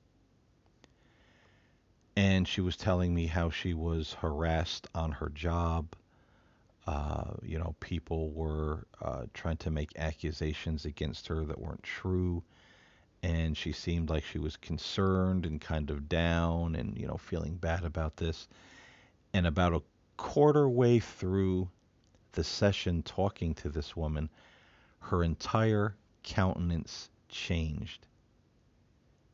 And 2.15 2.47
she 2.47 2.61
was 2.61 2.75
telling 2.75 3.15
me 3.15 3.27
how 3.27 3.49
she 3.49 3.73
was 3.73 4.13
harassed 4.13 4.87
on 4.93 5.13
her 5.13 5.29
job. 5.29 5.95
Uh, 6.85 7.33
you 7.41 7.57
know, 7.57 7.75
people 7.79 8.31
were 8.31 8.85
uh, 9.01 9.25
trying 9.33 9.57
to 9.57 9.71
make 9.71 9.97
accusations 9.97 10.85
against 10.85 11.27
her 11.27 11.45
that 11.45 11.59
weren't 11.59 11.83
true. 11.83 12.43
And 13.21 13.57
she 13.57 13.71
seemed 13.71 14.09
like 14.09 14.23
she 14.23 14.39
was 14.39 14.57
concerned 14.57 15.45
and 15.45 15.59
kind 15.61 15.89
of 15.89 16.07
down 16.07 16.75
and 16.75 16.97
you 16.97 17.07
know 17.07 17.17
feeling 17.17 17.55
bad 17.55 17.83
about 17.83 18.17
this 18.17 18.47
and 19.33 19.45
about 19.45 19.73
a 19.73 19.81
quarter 20.17 20.67
way 20.67 20.99
through 20.99 21.69
the 22.33 22.43
session 22.43 23.01
talking 23.03 23.53
to 23.53 23.69
this 23.69 23.95
woman 23.95 24.29
her 24.99 25.23
entire 25.23 25.95
countenance 26.23 27.09
changed 27.29 28.07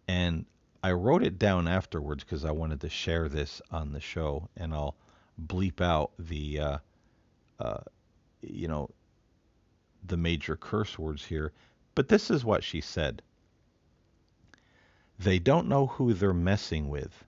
and 0.08 0.46
I 0.86 0.92
wrote 0.92 1.24
it 1.24 1.40
down 1.40 1.68
afterwards 1.68 2.24
because 2.24 2.46
I 2.46 2.52
wanted 2.52 2.82
to 2.82 2.90
share 2.90 3.28
this 3.28 3.60
on 3.72 3.92
the 3.92 4.00
show, 4.00 4.50
and 4.56 4.72
I'll 4.72 4.96
bleep 5.44 5.82
out 5.82 6.12
the, 6.20 6.60
uh, 6.60 6.78
uh, 7.60 7.80
you 8.42 8.68
know, 8.68 8.92
the 10.06 10.16
major 10.16 10.56
curse 10.56 11.00
words 11.00 11.26
here. 11.26 11.54
But 11.96 12.10
this 12.10 12.30
is 12.30 12.46
what 12.46 12.64
she 12.64 12.82
said. 12.82 13.24
They 15.18 15.40
don't 15.40 15.70
know 15.70 15.88
who 15.88 16.14
they're 16.14 16.34
messing 16.34 16.90
with. 16.90 17.24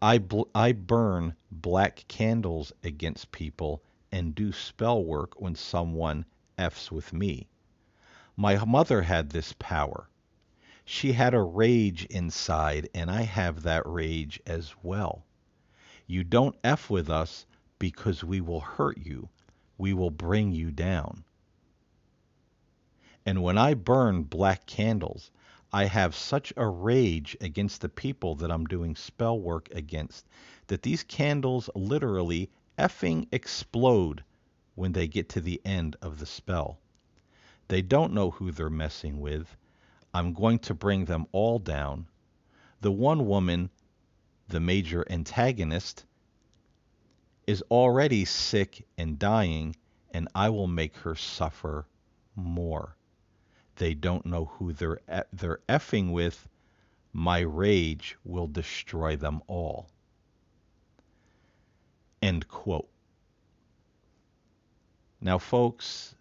I, 0.00 0.18
bl- 0.18 0.42
I 0.54 0.72
burn 0.72 1.34
black 1.50 2.04
candles 2.06 2.72
against 2.84 3.32
people 3.32 3.82
and 4.12 4.34
do 4.34 4.52
spell 4.52 5.04
work 5.04 5.40
when 5.40 5.56
someone 5.56 6.24
F's 6.56 6.92
with 6.92 7.12
me. 7.12 7.48
My 8.36 8.64
mother 8.64 9.02
had 9.02 9.30
this 9.30 9.52
power. 9.58 10.08
She 10.84 11.12
had 11.12 11.34
a 11.34 11.42
rage 11.42 12.04
inside, 12.06 12.88
and 12.94 13.10
I 13.10 13.22
have 13.22 13.62
that 13.62 13.84
rage 13.84 14.40
as 14.46 14.74
well. 14.82 15.24
You 16.06 16.22
don't 16.22 16.56
F 16.62 16.88
with 16.88 17.10
us 17.10 17.44
because 17.78 18.22
we 18.22 18.40
will 18.40 18.60
hurt 18.60 18.98
you. 18.98 19.28
We 19.76 19.92
will 19.92 20.10
bring 20.10 20.52
you 20.52 20.70
down. 20.70 21.24
And 23.26 23.42
when 23.42 23.58
I 23.58 23.74
burn 23.74 24.22
black 24.22 24.64
candles, 24.66 25.30
I 25.72 25.84
have 25.84 26.14
such 26.14 26.52
a 26.56 26.66
rage 26.66 27.36
against 27.42 27.82
the 27.82 27.90
people 27.90 28.34
that 28.36 28.50
I'm 28.50 28.64
doing 28.64 28.96
spell 28.96 29.38
work 29.38 29.68
against 29.72 30.26
that 30.68 30.82
these 30.82 31.02
candles 31.02 31.68
literally 31.74 32.50
effing 32.78 33.28
explode 33.32 34.24
when 34.74 34.92
they 34.92 35.08
get 35.08 35.28
to 35.30 35.40
the 35.40 35.60
end 35.64 35.96
of 36.00 36.20
the 36.20 36.26
spell. 36.26 36.78
They 37.68 37.82
don't 37.82 38.14
know 38.14 38.30
who 38.30 38.50
they're 38.50 38.70
messing 38.70 39.20
with. 39.20 39.56
I'm 40.14 40.32
going 40.32 40.58
to 40.60 40.74
bring 40.74 41.04
them 41.04 41.26
all 41.32 41.58
down. 41.58 42.06
The 42.80 42.92
one 42.92 43.26
woman, 43.26 43.70
the 44.48 44.60
major 44.60 45.04
antagonist, 45.10 46.04
is 47.46 47.62
already 47.70 48.24
sick 48.24 48.86
and 48.96 49.18
dying, 49.18 49.76
and 50.12 50.28
I 50.34 50.48
will 50.48 50.66
make 50.66 50.96
her 50.98 51.14
suffer 51.14 51.86
more. 52.34 52.96
They 53.78 53.94
don't 53.94 54.26
know 54.26 54.46
who 54.46 54.72
they're 54.72 54.98
they're 55.32 55.60
effing 55.68 56.10
with. 56.10 56.48
My 57.12 57.38
rage 57.40 58.16
will 58.24 58.48
destroy 58.48 59.16
them 59.16 59.40
all. 59.46 59.88
End 62.20 62.48
quote. 62.48 62.88
Now, 65.20 65.38
folks, 65.38 66.16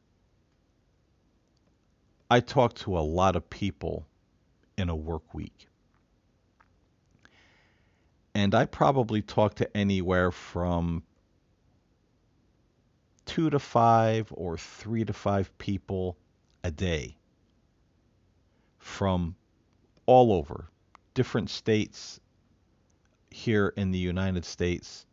I 2.30 2.42
talk 2.42 2.76
to 2.76 2.98
a 2.98 3.02
lot 3.02 3.36
of 3.36 3.50
people 3.50 4.06
in 4.78 4.90
a 4.90 4.96
work 4.96 5.34
week. 5.34 5.68
And 8.36 8.54
I 8.54 8.66
probably 8.66 9.24
talk 9.24 9.56
to 9.56 9.78
anywhere 9.78 10.32
from 10.32 11.02
two 13.26 13.50
to 13.50 13.58
five 13.58 14.32
or 14.36 14.58
three 14.58 15.04
to 15.06 15.14
five 15.14 15.58
people 15.58 16.18
a 16.64 16.70
day 16.70 17.18
from 18.88 19.36
all 20.08 20.32
over, 20.34 20.72
different 21.13 21.50
states 21.50 22.20
here 23.29 23.74
in 23.75 23.91
the 23.91 24.00
United 24.00 24.46
States, 24.46 25.06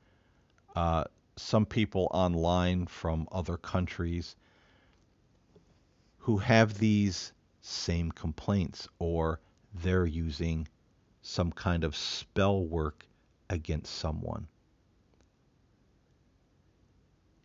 uh, 0.76 1.04
some 1.36 1.66
people 1.66 2.08
online 2.12 2.86
from 2.86 3.28
other 3.32 3.56
countries 3.56 4.36
who 6.18 6.38
have 6.38 6.78
these 6.78 7.32
same 7.60 8.10
complaints 8.12 8.88
or 8.98 9.40
they're 9.82 10.06
using 10.06 10.66
some 11.20 11.50
kind 11.50 11.82
of 11.84 11.96
spell 11.96 12.64
work 12.64 13.04
against 13.50 13.92
someone. 13.92 14.46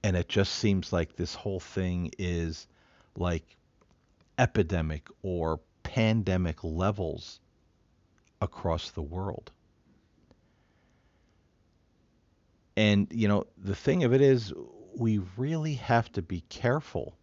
And 0.03 0.15
it 0.15 0.29
just 0.29 0.53
seems 0.53 0.93
like 0.93 1.15
this 1.15 1.33
whole 1.33 1.59
thing 1.59 2.11
is 2.17 2.67
like 3.15 3.57
epidemic 4.37 5.09
or 5.23 5.59
pandemic 5.89 6.63
levels 6.63 7.39
across 8.41 8.91
the 8.91 9.01
world. 9.01 9.51
And, 12.77 13.07
you 13.11 13.27
know, 13.27 13.47
the 13.57 13.75
thing 13.75 14.03
of 14.03 14.13
it 14.13 14.21
is, 14.21 14.53
we 14.95 15.19
really 15.35 15.73
have 15.73 16.11
to 16.11 16.21
be 16.21 16.41
careful 16.41 17.17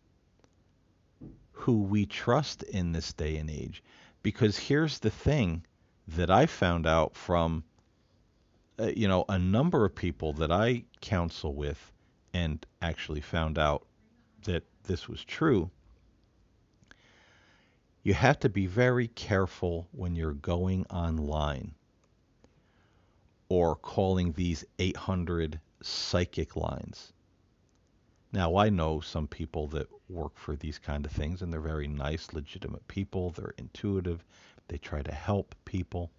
who 1.52 1.82
we 1.82 2.06
trust 2.06 2.64
in 2.64 2.90
this 2.90 3.12
day 3.12 3.36
and 3.36 3.48
age. 3.48 3.84
Because 4.24 4.58
here's 4.58 4.98
the 4.98 5.10
thing 5.10 5.64
that 6.08 6.30
I 6.30 6.46
found 6.46 6.86
out 6.86 7.14
from, 7.14 7.62
uh, 8.80 8.90
you 8.96 9.06
know, 9.06 9.24
a 9.28 9.38
number 9.38 9.84
of 9.84 9.94
people 9.94 10.32
that 10.34 10.50
I 10.50 10.82
counsel 11.00 11.54
with 11.54 11.92
and 12.34 12.66
actually 12.82 13.20
found 13.20 13.58
out 13.58 13.86
that 14.44 14.64
this 14.82 15.08
was 15.08 15.24
true 15.24 15.70
you 18.06 18.14
have 18.14 18.38
to 18.38 18.48
be 18.48 18.66
very 18.66 19.08
careful 19.08 19.88
when 19.90 20.14
you're 20.14 20.34
going 20.34 20.86
online 20.90 21.74
or 23.48 23.74
calling 23.74 24.30
these 24.30 24.64
800 24.78 25.58
psychic 25.82 26.54
lines. 26.54 27.12
Now, 28.30 28.58
I 28.58 28.68
know 28.68 29.00
some 29.00 29.26
people 29.26 29.66
that 29.68 29.88
work 30.08 30.38
for 30.38 30.54
these 30.54 30.78
kind 30.78 31.04
of 31.04 31.10
things, 31.10 31.42
and 31.42 31.52
they're 31.52 31.60
very 31.60 31.88
nice, 31.88 32.32
legitimate 32.32 32.86
people. 32.86 33.30
They're 33.30 33.54
intuitive. 33.58 34.24
They 34.68 34.78
try 34.78 35.02
to 35.02 35.12
help 35.12 35.56
people. 35.64 36.12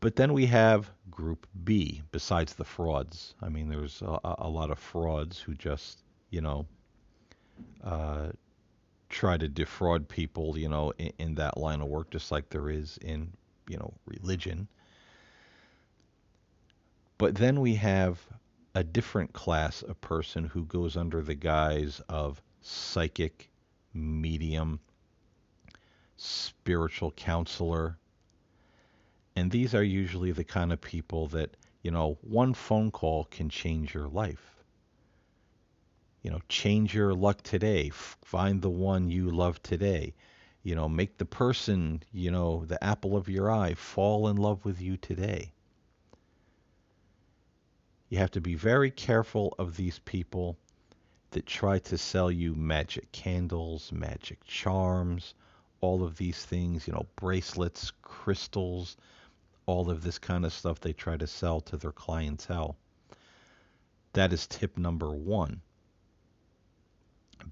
But 0.00 0.16
then 0.16 0.32
we 0.32 0.46
have 0.46 0.90
group 1.10 1.46
B, 1.62 2.00
besides 2.10 2.54
the 2.54 2.64
frauds. 2.64 3.34
I 3.42 3.50
mean, 3.50 3.68
there's 3.68 4.00
a, 4.00 4.18
a 4.38 4.48
lot 4.48 4.70
of 4.70 4.78
frauds 4.78 5.40
who 5.40 5.52
just, 5.52 5.98
you 6.30 6.40
know, 6.40 6.64
uh, 7.82 8.28
try 9.14 9.36
to 9.36 9.48
defraud 9.48 10.08
people, 10.08 10.58
you 10.58 10.68
know, 10.68 10.92
in, 10.98 11.12
in 11.18 11.34
that 11.36 11.56
line 11.56 11.80
of 11.80 11.88
work, 11.88 12.10
just 12.10 12.32
like 12.32 12.50
there 12.50 12.68
is 12.68 12.98
in, 12.98 13.32
you 13.68 13.78
know, 13.78 13.94
religion. 14.06 14.68
But 17.16 17.36
then 17.36 17.60
we 17.60 17.76
have 17.76 18.18
a 18.74 18.82
different 18.82 19.32
class 19.32 19.82
of 19.82 20.00
person 20.00 20.44
who 20.44 20.64
goes 20.64 20.96
under 20.96 21.22
the 21.22 21.36
guise 21.36 22.00
of 22.08 22.42
psychic, 22.60 23.48
medium, 23.94 24.80
spiritual 26.16 27.12
counselor. 27.12 27.96
And 29.36 29.50
these 29.50 29.74
are 29.74 29.84
usually 29.84 30.32
the 30.32 30.44
kind 30.44 30.72
of 30.72 30.80
people 30.80 31.28
that, 31.28 31.56
you 31.82 31.92
know, 31.92 32.18
one 32.22 32.52
phone 32.52 32.90
call 32.90 33.26
can 33.30 33.48
change 33.48 33.94
your 33.94 34.08
life 34.08 34.53
you 36.24 36.30
know, 36.30 36.40
change 36.48 36.94
your 36.94 37.12
luck 37.12 37.42
today. 37.42 37.90
Find 37.90 38.62
the 38.62 38.70
one 38.70 39.10
you 39.10 39.30
love 39.30 39.62
today. 39.62 40.14
You 40.62 40.74
know, 40.74 40.88
make 40.88 41.18
the 41.18 41.26
person, 41.26 42.02
you 42.14 42.30
know, 42.30 42.64
the 42.64 42.82
apple 42.82 43.14
of 43.14 43.28
your 43.28 43.50
eye 43.50 43.74
fall 43.74 44.28
in 44.28 44.36
love 44.36 44.64
with 44.64 44.80
you 44.80 44.96
today. 44.96 45.52
You 48.08 48.16
have 48.16 48.30
to 48.30 48.40
be 48.40 48.54
very 48.54 48.90
careful 48.90 49.54
of 49.58 49.76
these 49.76 49.98
people 49.98 50.56
that 51.32 51.44
try 51.44 51.78
to 51.80 51.98
sell 51.98 52.30
you 52.30 52.54
magic 52.54 53.12
candles, 53.12 53.92
magic 53.92 54.42
charms, 54.46 55.34
all 55.82 56.02
of 56.02 56.16
these 56.16 56.42
things, 56.42 56.86
you 56.86 56.94
know, 56.94 57.06
bracelets, 57.16 57.92
crystals, 58.00 58.96
all 59.66 59.90
of 59.90 60.02
this 60.02 60.18
kind 60.18 60.46
of 60.46 60.54
stuff 60.54 60.80
they 60.80 60.94
try 60.94 61.18
to 61.18 61.26
sell 61.26 61.60
to 61.60 61.76
their 61.76 61.92
clientele. 61.92 62.78
That 64.14 64.32
is 64.32 64.46
tip 64.46 64.78
number 64.78 65.10
one 65.10 65.60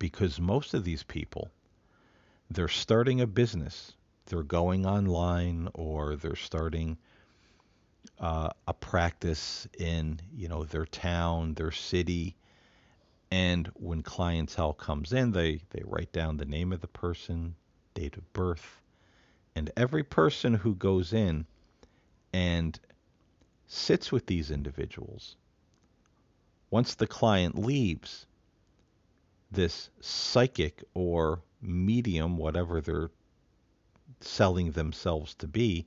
because 0.03 0.41
most 0.41 0.75
of 0.75 0.83
these 0.83 1.05
people 1.05 1.49
they're 2.51 2.67
starting 2.67 3.21
a 3.21 3.27
business. 3.29 3.93
They're 4.27 4.43
going 4.43 4.85
online 4.85 5.69
or 5.75 6.17
they're 6.17 6.35
starting 6.35 6.99
uh, 8.19 8.49
a 8.67 8.75
practice 8.75 9.69
in 9.79 10.19
you 10.35 10.49
know 10.49 10.65
their 10.65 10.87
town 10.87 11.55
their 11.55 11.71
city. 11.71 12.35
And 13.31 13.71
when 13.75 14.03
clientele 14.03 14.73
comes 14.73 15.13
in 15.13 15.31
they 15.31 15.61
they 15.71 15.85
write 15.85 16.11
down 16.11 16.37
the 16.37 16.47
name 16.47 16.73
of 16.73 16.81
the 16.81 16.89
person 16.89 17.55
date 17.95 18.17
of 18.17 18.33
birth 18.33 18.81
and 19.55 19.71
every 19.77 20.03
person 20.03 20.55
who 20.55 20.75
goes 20.75 21.13
in 21.13 21.47
and 22.33 22.77
sits 23.69 24.11
with 24.11 24.27
these 24.27 24.51
individuals 24.51 25.37
once 26.71 26.97
the 26.97 27.07
client 27.07 27.57
leaves 27.57 28.27
this 29.53 29.91
psychic 30.01 30.83
or 30.95 31.43
medium, 31.61 32.37
whatever 32.37 32.81
they're 32.81 33.11
selling 34.21 34.73
themselves 34.73 35.35
to 35.35 35.47
be 35.47 35.87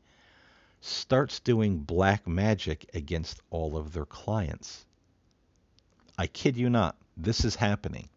starts 0.82 1.40
doing 1.40 1.80
black 1.80 2.28
magic 2.28 2.90
against 2.94 3.42
all 3.50 3.76
of 3.76 3.94
their 3.94 4.06
clients. 4.06 4.86
I 6.18 6.28
kid 6.28 6.58
you 6.58 6.70
not, 6.70 6.96
this 7.18 7.44
is 7.44 7.56
happening. 7.56 8.08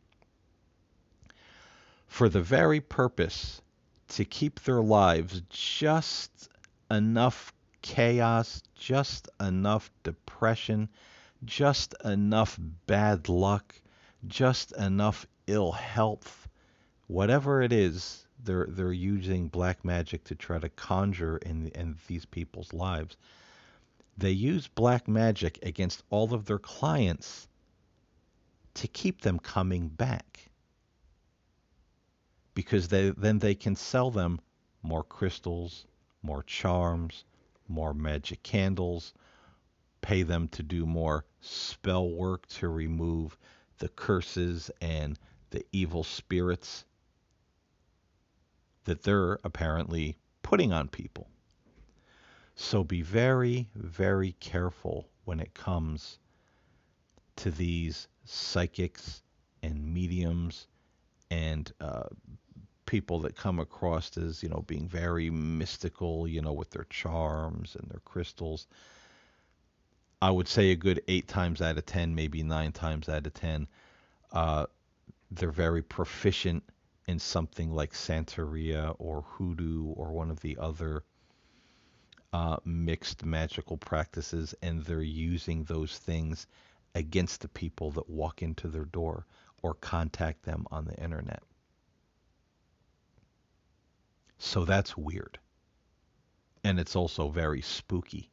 For 2.07 2.28
the 2.28 2.43
very 2.43 2.81
purpose 2.81 3.62
to 4.09 4.25
keep 4.25 4.61
their 4.61 4.83
lives 4.83 5.43
just 5.49 6.49
enough 6.90 7.52
chaos, 7.83 8.62
just 8.75 9.28
enough 9.40 9.90
depression, 10.02 10.88
just 11.45 11.95
enough 12.05 12.59
bad 12.87 13.28
luck, 13.28 13.75
just 14.26 14.73
enough 14.73 15.26
ill 15.49 15.73
health, 15.73 16.47
whatever 17.07 17.62
it 17.62 17.73
is, 17.73 18.26
they're 18.45 18.67
they're 18.69 18.93
using 18.93 19.49
black 19.49 19.85
magic 19.85 20.23
to 20.25 20.35
try 20.35 20.59
to 20.59 20.69
conjure 20.69 21.38
in 21.38 21.69
in 21.69 21.97
these 22.07 22.25
people's 22.25 22.73
lives. 22.73 23.17
They 24.17 24.31
use 24.31 24.69
black 24.69 25.09
magic 25.09 25.59
against 25.62 26.02
all 26.11 26.35
of 26.35 26.45
their 26.45 26.59
clients 26.59 27.49
to 28.75 28.87
keep 28.88 29.23
them 29.23 29.38
coming 29.38 29.88
back. 29.88 30.50
Because 32.55 32.88
they 32.88 33.11
then 33.11 33.38
they 33.38 33.55
can 33.55 33.75
sell 33.75 34.11
them 34.11 34.40
more 34.83 35.02
crystals, 35.02 35.87
more 36.23 36.43
charms, 36.43 37.25
more 37.69 37.95
magic 37.95 38.43
candles, 38.43 39.14
pay 40.00 40.23
them 40.23 40.49
to 40.49 40.62
do 40.62 40.87
more 40.87 41.25
spell 41.40 42.09
work 42.09 42.47
to 42.47 42.69
remove 42.69 43.37
the 43.78 43.88
curses 43.88 44.71
and 44.81 45.19
the 45.50 45.64
evil 45.73 46.05
spirits 46.05 46.85
that 48.85 49.02
they're 49.02 49.38
apparently 49.45 50.17
putting 50.43 50.73
on 50.73 50.88
people. 50.88 51.28
So 52.55 52.83
be 52.83 53.02
very, 53.02 53.69
very 53.75 54.33
careful 54.40 55.09
when 55.25 55.40
it 55.40 55.55
comes 55.55 56.19
to 57.37 57.50
these 57.50 58.09
psychics 58.25 59.23
and 59.62 59.95
mediums 59.95 60.67
and 61.31 61.71
uh, 61.81 62.09
people 62.87 63.21
that 63.21 63.37
come 63.37 63.61
across 63.61 64.17
as 64.17 64.43
you 64.43 64.49
know 64.49 64.64
being 64.67 64.88
very 64.88 65.28
mystical, 65.31 66.26
you 66.26 66.40
know, 66.40 66.52
with 66.52 66.71
their 66.71 66.87
charms 66.88 67.76
and 67.78 67.88
their 67.90 68.00
crystals. 68.00 68.67
I 70.21 70.31
would 70.31 70.49
say 70.49 70.71
a 70.71 70.76
good 70.76 71.02
eight 71.07 71.28
times 71.28 71.61
out 71.61 71.78
of 71.78 71.87
ten, 71.87 72.14
maybe 72.14 72.43
nine 72.43 72.73
times 72.73 73.09
out 73.09 73.26
of 73.26 73.35
ten, 73.35 73.69
uh, 74.33 74.67
they're 75.30 75.50
very 75.50 75.82
proficient 75.82 76.64
in 77.06 77.18
something 77.18 77.70
like 77.70 77.92
Santeria 77.92 78.94
or 78.99 79.23
Hoodoo 79.23 79.85
or 79.94 80.12
one 80.12 80.30
of 80.30 80.40
the 80.40 80.58
other 80.58 81.04
uh, 82.32 82.58
mixed 82.64 83.25
magical 83.25 83.76
practices, 83.76 84.54
and 84.62 84.85
they're 84.85 85.00
using 85.00 85.64
those 85.64 85.97
things 85.99 86.47
against 86.94 87.40
the 87.40 87.49
people 87.49 87.90
that 87.92 88.08
walk 88.11 88.42
into 88.42 88.68
their 88.68 88.85
door 88.85 89.26
or 89.62 89.75
contact 89.75 90.42
them 90.42 90.66
on 90.70 90.85
the 90.85 90.94
internet. 91.02 91.42
So 94.38 94.64
that's 94.64 94.97
weird. 94.97 95.38
And 96.62 96.78
it's 96.78 96.97
also 96.97 97.28
very 97.28 97.62
spooky. 97.62 98.30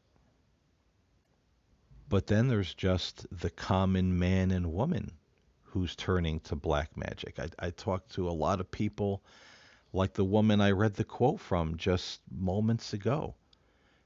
But 2.10 2.27
then 2.27 2.47
there's 2.47 2.73
just 2.73 3.25
the 3.31 3.49
common 3.49 4.19
man 4.19 4.51
and 4.51 4.73
woman 4.73 5.12
who's 5.75 5.93
turning 5.97 6.39
to 6.39 6.55
black 6.55 6.95
magic. 6.95 7.38
I, 7.38 7.49
I 7.59 7.69
talked 7.69 8.13
to 8.13 8.29
a 8.29 8.31
lot 8.31 8.61
of 8.61 8.71
people, 8.71 9.21
like 9.91 10.13
the 10.13 10.23
woman 10.23 10.61
I 10.61 10.71
read 10.71 10.93
the 10.93 11.03
quote 11.03 11.41
from 11.41 11.75
just 11.75 12.21
moments 12.31 12.93
ago. 12.93 13.35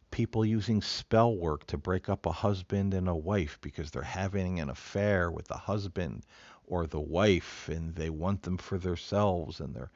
People 0.10 0.44
using 0.44 0.82
spell 0.82 1.36
work 1.36 1.68
to 1.68 1.78
break 1.78 2.10
up 2.10 2.26
a 2.26 2.32
husband 2.32 2.96
and 2.96 3.08
a 3.08 3.14
wife 3.16 3.60
because 3.62 3.92
they're 3.92 4.02
having 4.02 4.60
an 4.60 4.72
affair 4.72 5.30
with 5.30 5.48
the 5.48 5.58
husband 5.58 6.26
or 6.66 6.88
the 6.88 7.00
wife 7.00 7.70
and 7.70 7.94
they 7.94 8.10
want 8.10 8.42
them 8.42 8.58
for 8.58 8.80
themselves 8.80 9.60
and 9.60 9.76
they're, 9.76 9.92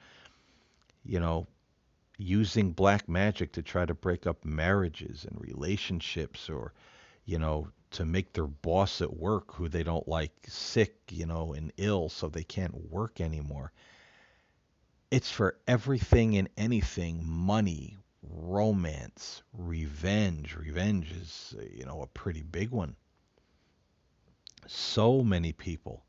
you 1.04 1.20
know, 1.20 1.48
using 2.20 2.72
black 2.72 3.10
magic 3.10 3.52
to 3.54 3.64
try 3.64 3.84
to 3.84 3.96
break 3.96 4.28
up 4.28 4.46
marriages 4.46 5.26
and 5.26 5.42
relationships 5.42 6.52
or 6.52 6.72
you 7.26 7.40
know 7.40 7.68
to 7.94 8.06
make 8.06 8.34
their 8.34 8.48
boss 8.48 9.02
at 9.02 9.16
work 9.16 9.54
who 9.54 9.70
they 9.70 9.84
don't 9.84 10.08
like 10.08 10.34
sick 10.48 10.96
you 11.10 11.26
know 11.26 11.54
and 11.54 11.72
ill 11.78 12.10
so 12.10 12.28
they 12.28 12.44
can't 12.44 12.92
work 12.92 13.22
anymore. 13.22 13.72
It's 15.12 15.32
for 15.32 15.58
everything 15.68 16.38
and 16.38 16.50
anything 16.58 17.22
money 17.26 17.98
romance 18.22 19.44
revenge. 19.54 20.56
Revenge 20.56 21.12
is 21.12 21.56
you 21.72 21.86
know 21.86 22.02
a 22.02 22.08
pretty 22.08 22.44
big 22.44 22.72
one. 22.72 22.96
So 24.68 25.24
many 25.24 25.54
people 25.54 26.06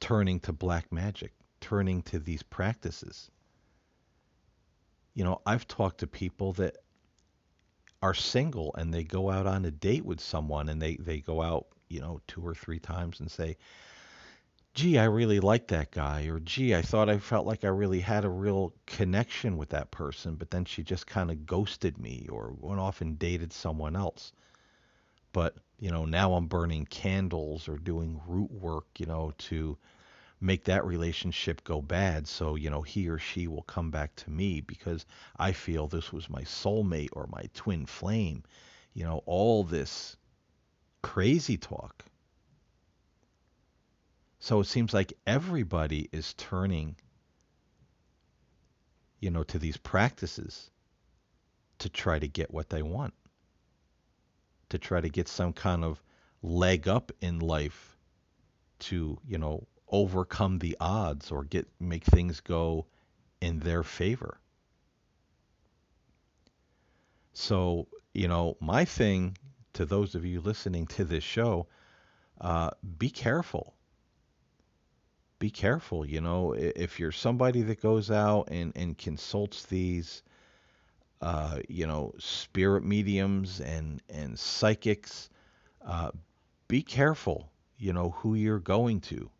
turning 0.00 0.40
to 0.40 0.52
black 0.52 0.92
magic 0.92 1.32
turning 1.60 2.02
to 2.02 2.18
these 2.18 2.42
practices. 2.44 3.30
You 5.14 5.24
know, 5.24 5.40
I've 5.46 5.66
talked 5.66 5.98
to 5.98 6.06
people 6.06 6.52
that 6.54 6.76
are 8.02 8.14
single 8.14 8.74
and 8.76 8.92
they 8.92 9.04
go 9.04 9.30
out 9.30 9.46
on 9.46 9.64
a 9.64 9.70
date 9.70 10.04
with 10.04 10.20
someone 10.20 10.68
and 10.68 10.80
they, 10.80 10.96
they 10.96 11.20
go 11.20 11.42
out, 11.42 11.66
you 11.88 12.00
know, 12.00 12.20
two 12.26 12.46
or 12.46 12.54
three 12.54 12.78
times 12.78 13.20
and 13.20 13.30
say, 13.30 13.56
gee, 14.74 14.98
I 14.98 15.04
really 15.04 15.40
like 15.40 15.68
that 15.68 15.90
guy, 15.90 16.26
or 16.26 16.38
gee, 16.38 16.74
I 16.74 16.82
thought 16.82 17.08
I 17.08 17.18
felt 17.18 17.46
like 17.46 17.64
I 17.64 17.68
really 17.68 18.00
had 18.00 18.24
a 18.26 18.28
real 18.28 18.74
connection 18.84 19.56
with 19.56 19.70
that 19.70 19.90
person, 19.90 20.34
but 20.34 20.50
then 20.50 20.66
she 20.66 20.82
just 20.82 21.06
kind 21.06 21.30
of 21.30 21.46
ghosted 21.46 21.96
me 21.98 22.26
or 22.30 22.54
went 22.60 22.78
off 22.80 23.00
and 23.00 23.18
dated 23.18 23.52
someone 23.54 23.96
else. 23.96 24.32
But, 25.32 25.56
you 25.78 25.90
know, 25.90 26.04
now 26.04 26.34
I'm 26.34 26.46
burning 26.46 26.84
candles 26.84 27.68
or 27.68 27.78
doing 27.78 28.20
root 28.26 28.50
work, 28.52 28.86
you 28.98 29.06
know, 29.06 29.32
to 29.38 29.78
make 30.46 30.64
that 30.64 30.84
relationship 30.84 31.64
go 31.64 31.82
bad 31.82 32.26
so 32.28 32.54
you 32.54 32.70
know 32.70 32.82
he 32.82 33.08
or 33.08 33.18
she 33.18 33.48
will 33.48 33.62
come 33.62 33.90
back 33.90 34.14
to 34.14 34.30
me 34.30 34.60
because 34.60 35.04
I 35.36 35.52
feel 35.52 35.88
this 35.88 36.12
was 36.12 36.30
my 36.30 36.42
soulmate 36.42 37.10
or 37.12 37.26
my 37.26 37.50
twin 37.54 37.84
flame. 37.84 38.44
You 38.94 39.04
know 39.04 39.22
all 39.26 39.64
this 39.64 40.16
crazy 41.02 41.56
talk. 41.56 42.04
So 44.38 44.60
it 44.60 44.66
seems 44.66 44.94
like 44.94 45.12
everybody 45.26 46.08
is 46.12 46.32
turning 46.34 46.96
you 49.20 49.30
know 49.30 49.42
to 49.42 49.58
these 49.58 49.76
practices 49.76 50.70
to 51.78 51.88
try 51.88 52.18
to 52.18 52.28
get 52.28 52.52
what 52.52 52.70
they 52.70 52.82
want 52.82 53.14
to 54.68 54.78
try 54.78 55.00
to 55.00 55.08
get 55.08 55.28
some 55.28 55.52
kind 55.52 55.84
of 55.84 56.02
leg 56.42 56.86
up 56.86 57.12
in 57.20 57.40
life 57.40 57.96
to 58.78 59.18
you 59.26 59.38
know 59.38 59.66
overcome 59.88 60.58
the 60.58 60.76
odds 60.80 61.30
or 61.30 61.44
get 61.44 61.68
make 61.78 62.04
things 62.04 62.40
go 62.40 62.86
in 63.40 63.60
their 63.60 63.82
favor. 63.82 64.38
So, 67.32 67.86
you 68.14 68.28
know, 68.28 68.56
my 68.60 68.84
thing 68.84 69.36
to 69.74 69.84
those 69.84 70.14
of 70.14 70.24
you 70.24 70.40
listening 70.40 70.86
to 70.86 71.04
this 71.04 71.22
show, 71.22 71.66
uh, 72.40 72.70
be 72.98 73.10
careful. 73.10 73.74
Be 75.38 75.50
careful. 75.50 76.06
You 76.06 76.22
know, 76.22 76.54
if 76.54 76.98
you're 76.98 77.12
somebody 77.12 77.62
that 77.62 77.82
goes 77.82 78.10
out 78.10 78.48
and, 78.50 78.72
and 78.74 78.96
consults 78.96 79.66
these, 79.66 80.22
uh, 81.20 81.58
you 81.68 81.86
know, 81.86 82.14
spirit 82.18 82.84
mediums 82.84 83.60
and, 83.60 84.00
and 84.08 84.38
psychics, 84.38 85.28
uh, 85.84 86.10
be 86.68 86.82
careful, 86.82 87.50
you 87.78 87.92
know, 87.92 88.10
who 88.10 88.34
you're 88.34 88.58
going 88.58 89.00
to 89.02 89.30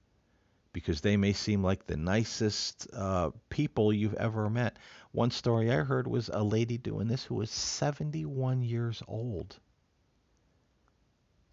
because 0.76 1.00
they 1.00 1.16
may 1.16 1.32
seem 1.32 1.62
like 1.62 1.86
the 1.86 1.96
nicest 1.96 2.86
uh, 2.92 3.30
people 3.48 3.94
you've 3.94 4.12
ever 4.12 4.50
met. 4.50 4.76
One 5.10 5.30
story 5.30 5.72
I 5.72 5.76
heard 5.76 6.06
was 6.06 6.28
a 6.28 6.42
lady 6.44 6.76
doing 6.76 7.08
this 7.08 7.24
who 7.24 7.36
was 7.36 7.50
71 7.50 8.60
years 8.60 9.02
old. 9.08 9.58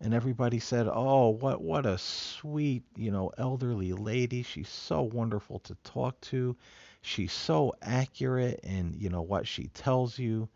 And 0.02 0.14
everybody 0.14 0.60
said, 0.60 0.90
"Oh, 0.92 1.30
what 1.30 1.62
what 1.62 1.86
a 1.86 1.98
sweet, 1.98 2.84
you 2.98 3.12
know, 3.12 3.32
elderly 3.38 3.94
lady. 3.94 4.44
She's 4.44 4.68
so 4.68 5.04
wonderful 5.04 5.60
to 5.60 5.76
talk 5.86 6.20
to. 6.34 6.58
She's 7.02 7.32
so 7.32 7.74
accurate 7.82 8.60
in, 8.62 8.94
you 8.98 9.08
know, 9.08 9.22
what 9.22 9.48
she 9.48 9.68
tells 9.68 10.20
you. 10.20 10.50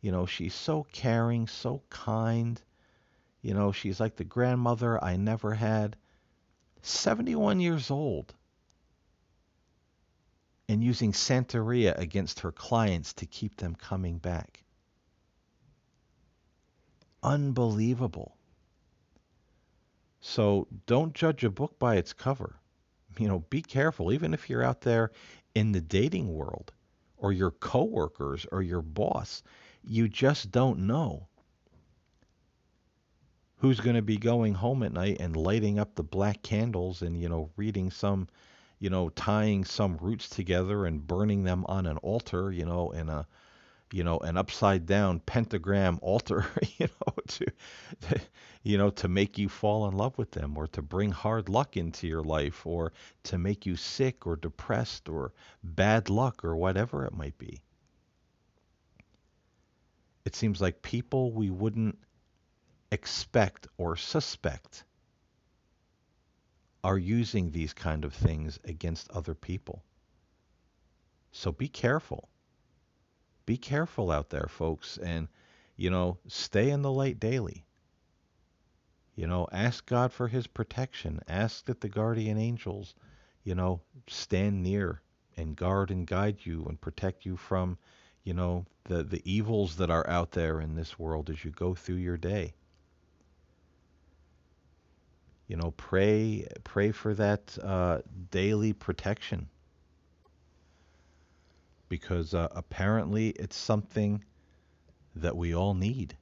You 0.00 0.12
know, 0.12 0.26
she's 0.26 0.54
so 0.54 0.84
caring, 0.92 1.48
so 1.48 1.82
kind. 1.90 2.62
You 3.40 3.54
know, 3.54 3.72
she's 3.72 3.98
like 3.98 4.14
the 4.14 4.22
grandmother 4.22 5.02
I 5.02 5.16
never 5.16 5.54
had." 5.54 5.96
71 6.82 7.60
years 7.60 7.90
old, 7.90 8.34
and 10.68 10.82
using 10.82 11.12
Santeria 11.12 11.96
against 11.98 12.40
her 12.40 12.52
clients 12.52 13.12
to 13.14 13.26
keep 13.26 13.56
them 13.56 13.74
coming 13.74 14.18
back. 14.18 14.64
Unbelievable. 17.22 18.36
So 20.20 20.68
don't 20.86 21.14
judge 21.14 21.44
a 21.44 21.50
book 21.50 21.78
by 21.78 21.96
its 21.96 22.12
cover. 22.12 22.56
You 23.18 23.28
know, 23.28 23.40
be 23.50 23.62
careful, 23.62 24.12
even 24.12 24.34
if 24.34 24.48
you're 24.48 24.62
out 24.62 24.80
there 24.80 25.10
in 25.54 25.72
the 25.72 25.80
dating 25.80 26.32
world 26.32 26.72
or 27.16 27.32
your 27.32 27.50
coworkers 27.50 28.46
or 28.50 28.62
your 28.62 28.82
boss. 28.82 29.42
You 29.84 30.08
just 30.08 30.50
don't 30.50 30.80
know 30.80 31.28
who's 33.62 33.78
going 33.78 33.94
to 33.94 34.02
be 34.02 34.16
going 34.16 34.54
home 34.54 34.82
at 34.82 34.92
night 34.92 35.18
and 35.20 35.36
lighting 35.36 35.78
up 35.78 35.94
the 35.94 36.02
black 36.02 36.42
candles 36.42 37.00
and 37.00 37.16
you 37.16 37.28
know 37.28 37.48
reading 37.56 37.92
some 37.92 38.26
you 38.80 38.90
know 38.90 39.08
tying 39.10 39.64
some 39.64 39.96
roots 39.98 40.28
together 40.28 40.84
and 40.84 41.06
burning 41.06 41.44
them 41.44 41.64
on 41.68 41.86
an 41.86 41.96
altar 41.98 42.50
you 42.50 42.64
know 42.66 42.90
in 42.90 43.08
a 43.08 43.24
you 43.92 44.02
know 44.02 44.18
an 44.18 44.36
upside 44.36 44.84
down 44.84 45.20
pentagram 45.20 45.96
altar 46.02 46.44
you 46.78 46.88
know 46.88 47.14
to, 47.28 47.46
to 48.00 48.20
you 48.64 48.76
know 48.76 48.90
to 48.90 49.06
make 49.06 49.38
you 49.38 49.48
fall 49.48 49.86
in 49.86 49.96
love 49.96 50.18
with 50.18 50.32
them 50.32 50.58
or 50.58 50.66
to 50.66 50.82
bring 50.82 51.12
hard 51.12 51.48
luck 51.48 51.76
into 51.76 52.08
your 52.08 52.24
life 52.24 52.66
or 52.66 52.92
to 53.22 53.38
make 53.38 53.64
you 53.64 53.76
sick 53.76 54.26
or 54.26 54.34
depressed 54.34 55.08
or 55.08 55.32
bad 55.62 56.10
luck 56.10 56.44
or 56.44 56.56
whatever 56.56 57.04
it 57.04 57.14
might 57.14 57.38
be. 57.38 57.62
It 60.24 60.34
seems 60.34 60.60
like 60.60 60.82
people 60.82 61.30
we 61.30 61.48
wouldn't 61.48 61.96
expect 62.92 63.66
or 63.78 63.96
suspect 63.96 64.84
are 66.84 66.98
using 66.98 67.50
these 67.50 67.72
kind 67.72 68.04
of 68.04 68.12
things 68.12 68.60
against 68.64 69.10
other 69.10 69.34
people. 69.34 69.82
So 71.30 71.52
be 71.52 71.68
careful. 71.68 72.28
Be 73.46 73.56
careful 73.56 74.10
out 74.10 74.28
there, 74.28 74.46
folks, 74.46 74.98
and 74.98 75.28
you 75.74 75.88
know, 75.88 76.18
stay 76.28 76.68
in 76.68 76.82
the 76.82 76.92
light 76.92 77.18
daily. 77.18 77.64
You 79.14 79.26
know, 79.26 79.48
ask 79.50 79.86
God 79.86 80.12
for 80.12 80.28
his 80.28 80.46
protection. 80.46 81.20
Ask 81.26 81.64
that 81.64 81.80
the 81.80 81.88
guardian 81.88 82.36
angels, 82.36 82.94
you 83.42 83.54
know, 83.54 83.80
stand 84.06 84.62
near 84.62 85.00
and 85.34 85.56
guard 85.56 85.90
and 85.90 86.06
guide 86.06 86.44
you 86.44 86.66
and 86.66 86.78
protect 86.78 87.24
you 87.24 87.38
from, 87.38 87.78
you 88.22 88.34
know, 88.34 88.66
the 88.84 89.02
the 89.02 89.22
evils 89.24 89.76
that 89.76 89.90
are 89.90 90.06
out 90.10 90.32
there 90.32 90.60
in 90.60 90.74
this 90.74 90.98
world 90.98 91.30
as 91.30 91.42
you 91.42 91.50
go 91.50 91.74
through 91.74 91.96
your 91.96 92.18
day 92.18 92.52
you 95.46 95.56
know, 95.56 95.72
pray 95.76 96.46
pray 96.64 96.92
for 96.92 97.14
that 97.14 97.56
uh, 97.62 97.98
daily 98.30 98.72
protection 98.72 99.48
because 101.88 102.32
uh, 102.32 102.48
apparently 102.52 103.28
it's 103.30 103.56
something 103.56 104.24
that 105.14 105.36
we 105.36 105.54
all 105.54 105.74
need. 105.74 106.16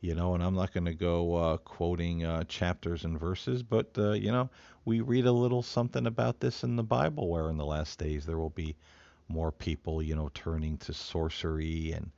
You 0.00 0.14
know, 0.14 0.34
and 0.34 0.42
I'm 0.42 0.54
not 0.54 0.72
going 0.72 0.86
to 0.86 0.94
go 0.94 1.34
uh, 1.34 1.56
quoting 1.58 2.24
uh, 2.24 2.44
chapters 2.44 3.04
and 3.04 3.20
verses, 3.20 3.62
but 3.62 3.90
uh, 3.98 4.12
you 4.12 4.32
know, 4.32 4.48
we 4.84 5.00
read 5.00 5.26
a 5.26 5.32
little 5.32 5.62
something 5.62 6.06
about 6.06 6.40
this 6.40 6.64
in 6.64 6.76
the 6.76 6.82
Bible, 6.82 7.28
where 7.28 7.50
in 7.50 7.56
the 7.56 7.64
last 7.66 7.98
days 7.98 8.26
there 8.26 8.38
will 8.38 8.50
be 8.50 8.74
more 9.28 9.52
people, 9.52 10.02
you 10.02 10.16
know, 10.16 10.30
turning 10.34 10.78
to 10.78 10.92
sorcery 10.92 11.92
and 11.92 12.10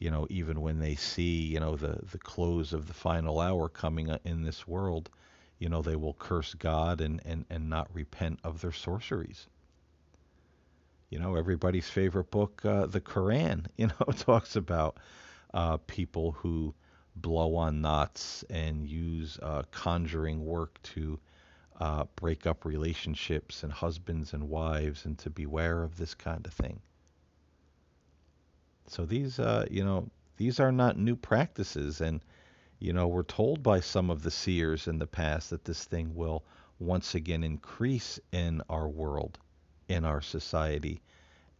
you 0.00 0.10
know, 0.10 0.26
even 0.30 0.62
when 0.62 0.78
they 0.78 0.94
see, 0.94 1.42
you 1.42 1.60
know, 1.60 1.76
the, 1.76 2.00
the 2.10 2.18
close 2.18 2.72
of 2.72 2.88
the 2.88 2.94
final 2.94 3.38
hour 3.38 3.68
coming 3.68 4.10
uh, 4.10 4.18
in 4.24 4.42
this 4.42 4.66
world, 4.66 5.10
you 5.58 5.68
know, 5.68 5.82
they 5.82 5.94
will 5.94 6.14
curse 6.14 6.54
God 6.54 7.02
and, 7.02 7.20
and, 7.26 7.44
and 7.50 7.68
not 7.68 7.94
repent 7.94 8.40
of 8.42 8.62
their 8.62 8.72
sorceries. 8.72 9.46
You 11.10 11.18
know, 11.18 11.34
everybody's 11.34 11.90
favorite 11.90 12.30
book, 12.30 12.64
uh, 12.64 12.86
the 12.86 13.00
Quran, 13.02 13.66
you 13.76 13.88
know, 13.88 14.12
talks 14.16 14.56
about 14.56 14.96
uh, 15.52 15.76
people 15.86 16.32
who 16.32 16.74
blow 17.14 17.56
on 17.56 17.82
knots 17.82 18.42
and 18.48 18.88
use 18.88 19.38
uh, 19.42 19.64
conjuring 19.70 20.46
work 20.46 20.80
to 20.82 21.20
uh, 21.78 22.04
break 22.16 22.46
up 22.46 22.64
relationships 22.64 23.64
and 23.64 23.72
husbands 23.72 24.32
and 24.32 24.48
wives 24.48 25.04
and 25.04 25.18
to 25.18 25.28
beware 25.28 25.82
of 25.82 25.98
this 25.98 26.14
kind 26.14 26.46
of 26.46 26.54
thing. 26.54 26.80
So 28.90 29.04
these, 29.04 29.38
uh, 29.38 29.66
you 29.70 29.84
know, 29.84 30.10
these 30.36 30.58
are 30.58 30.72
not 30.72 30.98
new 30.98 31.14
practices, 31.14 32.00
and 32.00 32.20
you 32.80 32.92
know, 32.92 33.06
we're 33.06 33.22
told 33.22 33.62
by 33.62 33.78
some 33.78 34.10
of 34.10 34.24
the 34.24 34.32
seers 34.32 34.88
in 34.88 34.98
the 34.98 35.06
past 35.06 35.50
that 35.50 35.64
this 35.64 35.84
thing 35.84 36.12
will 36.16 36.42
once 36.80 37.14
again 37.14 37.44
increase 37.44 38.18
in 38.32 38.62
our 38.68 38.88
world, 38.88 39.38
in 39.88 40.04
our 40.04 40.20
society, 40.20 41.00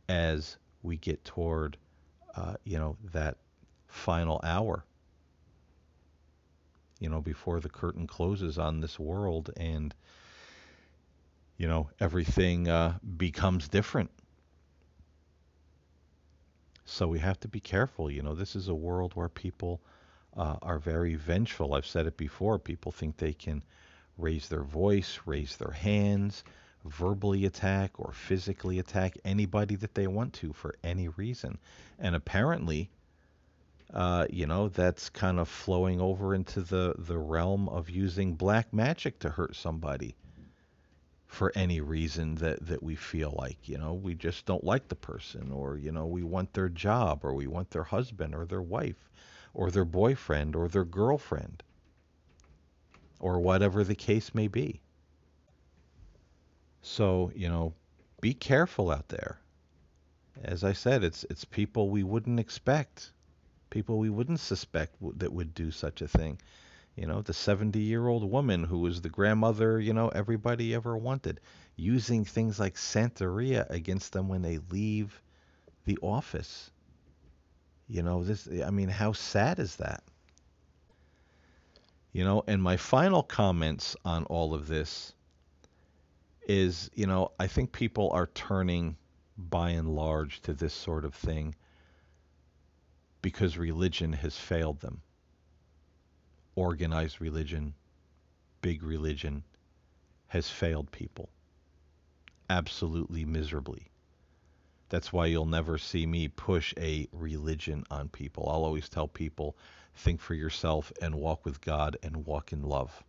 as 0.08 0.56
we 0.82 0.96
get 0.96 1.24
toward, 1.24 1.76
uh, 2.34 2.56
you 2.64 2.78
know, 2.80 2.96
that 3.12 3.36
final 3.86 4.40
hour. 4.42 4.84
You 6.98 7.10
know, 7.10 7.20
before 7.20 7.60
the 7.60 7.68
curtain 7.68 8.08
closes 8.08 8.58
on 8.58 8.80
this 8.80 8.98
world, 8.98 9.50
and 9.56 9.94
you 11.58 11.68
know, 11.68 11.90
everything 12.00 12.66
uh, 12.66 12.98
becomes 13.16 13.68
different 13.68 14.10
so 16.90 17.06
we 17.06 17.20
have 17.20 17.38
to 17.40 17.48
be 17.48 17.60
careful. 17.60 18.10
You 18.10 18.22
know, 18.22 18.34
this 18.34 18.56
is 18.56 18.68
a 18.68 18.74
world 18.74 19.14
where 19.14 19.28
people 19.28 19.80
uh, 20.36 20.56
are 20.62 20.78
very 20.78 21.14
vengeful. 21.14 21.74
I've 21.74 21.86
said 21.86 22.06
it 22.06 22.16
before. 22.16 22.58
People 22.58 22.92
think 22.92 23.16
they 23.16 23.32
can 23.32 23.62
raise 24.18 24.48
their 24.48 24.64
voice, 24.64 25.20
raise 25.24 25.56
their 25.56 25.70
hands, 25.70 26.44
verbally 26.84 27.44
attack 27.44 27.92
or 27.98 28.12
physically 28.12 28.78
attack 28.78 29.16
anybody 29.24 29.76
that 29.76 29.94
they 29.94 30.06
want 30.06 30.32
to 30.34 30.52
for 30.52 30.74
any 30.82 31.08
reason. 31.08 31.58
And 31.98 32.16
apparently, 32.16 32.90
uh, 33.94 34.26
you 34.28 34.46
know, 34.46 34.68
that's 34.68 35.08
kind 35.10 35.38
of 35.38 35.48
flowing 35.48 36.00
over 36.00 36.34
into 36.34 36.60
the, 36.60 36.94
the 36.98 37.18
realm 37.18 37.68
of 37.68 37.88
using 37.88 38.34
black 38.34 38.72
magic 38.72 39.18
to 39.20 39.30
hurt 39.30 39.54
somebody 39.54 40.16
for 41.30 41.52
any 41.54 41.80
reason 41.80 42.34
that, 42.34 42.66
that 42.66 42.82
we 42.82 42.96
feel 42.96 43.32
like, 43.38 43.68
you 43.68 43.78
know, 43.78 43.94
we 43.94 44.14
just 44.14 44.44
don't 44.46 44.64
like 44.64 44.88
the 44.88 44.96
person 44.96 45.52
or, 45.52 45.76
you 45.76 45.92
know, 45.92 46.04
we 46.04 46.24
want 46.24 46.52
their 46.52 46.68
job 46.68 47.24
or 47.24 47.32
we 47.32 47.46
want 47.46 47.70
their 47.70 47.84
husband 47.84 48.34
or 48.34 48.44
their 48.44 48.60
wife 48.60 49.08
or 49.54 49.70
their 49.70 49.84
boyfriend 49.84 50.56
or 50.56 50.66
their 50.66 50.84
girlfriend 50.84 51.62
or 53.20 53.38
whatever 53.38 53.84
the 53.84 53.94
case 53.94 54.34
may 54.34 54.48
be. 54.48 54.80
So, 56.82 57.30
you 57.36 57.48
know, 57.48 57.74
be 58.20 58.34
careful 58.34 58.90
out 58.90 59.08
there. 59.08 59.38
As 60.42 60.64
I 60.64 60.72
said, 60.72 61.04
it's 61.04 61.24
it's 61.30 61.44
people 61.44 61.90
we 61.90 62.02
wouldn't 62.02 62.40
expect, 62.40 63.12
people 63.70 63.98
we 63.98 64.10
wouldn't 64.10 64.40
suspect 64.40 64.96
that 65.20 65.32
would 65.32 65.54
do 65.54 65.70
such 65.70 66.02
a 66.02 66.08
thing. 66.08 66.40
You 66.96 67.06
know, 67.06 67.22
the 67.22 67.32
70 67.32 67.78
year 67.78 68.08
old 68.08 68.28
woman 68.28 68.64
who 68.64 68.80
was 68.80 69.00
the 69.00 69.08
grandmother, 69.08 69.80
you 69.80 69.92
know, 69.92 70.08
everybody 70.08 70.74
ever 70.74 70.96
wanted, 70.96 71.40
using 71.76 72.24
things 72.24 72.58
like 72.58 72.74
Santeria 72.74 73.68
against 73.70 74.12
them 74.12 74.28
when 74.28 74.42
they 74.42 74.58
leave 74.70 75.22
the 75.84 75.98
office. 76.02 76.70
You 77.86 78.02
know, 78.02 78.24
this, 78.24 78.48
I 78.48 78.70
mean, 78.70 78.88
how 78.88 79.12
sad 79.12 79.58
is 79.58 79.76
that? 79.76 80.02
You 82.12 82.24
know, 82.24 82.42
and 82.46 82.62
my 82.62 82.76
final 82.76 83.22
comments 83.22 83.96
on 84.04 84.24
all 84.24 84.52
of 84.52 84.66
this 84.66 85.12
is, 86.42 86.90
you 86.94 87.06
know, 87.06 87.30
I 87.38 87.46
think 87.46 87.72
people 87.72 88.10
are 88.10 88.26
turning 88.26 88.96
by 89.38 89.70
and 89.70 89.94
large 89.94 90.42
to 90.42 90.52
this 90.52 90.74
sort 90.74 91.04
of 91.04 91.14
thing 91.14 91.54
because 93.22 93.56
religion 93.56 94.12
has 94.12 94.36
failed 94.36 94.80
them 94.80 95.02
organized 96.54 97.20
religion, 97.20 97.74
big 98.60 98.82
religion, 98.82 99.42
has 100.28 100.48
failed 100.48 100.90
people 100.92 101.28
absolutely 102.50 103.24
miserably. 103.24 103.86
That's 104.88 105.12
why 105.12 105.26
you'll 105.26 105.46
never 105.46 105.78
see 105.78 106.04
me 106.04 106.26
push 106.26 106.74
a 106.76 107.06
religion 107.12 107.84
on 107.90 108.08
people. 108.08 108.48
I'll 108.48 108.64
always 108.64 108.88
tell 108.88 109.06
people 109.06 109.56
think 109.94 110.20
for 110.20 110.34
yourself 110.34 110.92
and 111.00 111.14
walk 111.14 111.44
with 111.44 111.60
God 111.60 111.96
and 112.02 112.26
walk 112.26 112.52
in 112.52 112.62
love. 112.62 113.04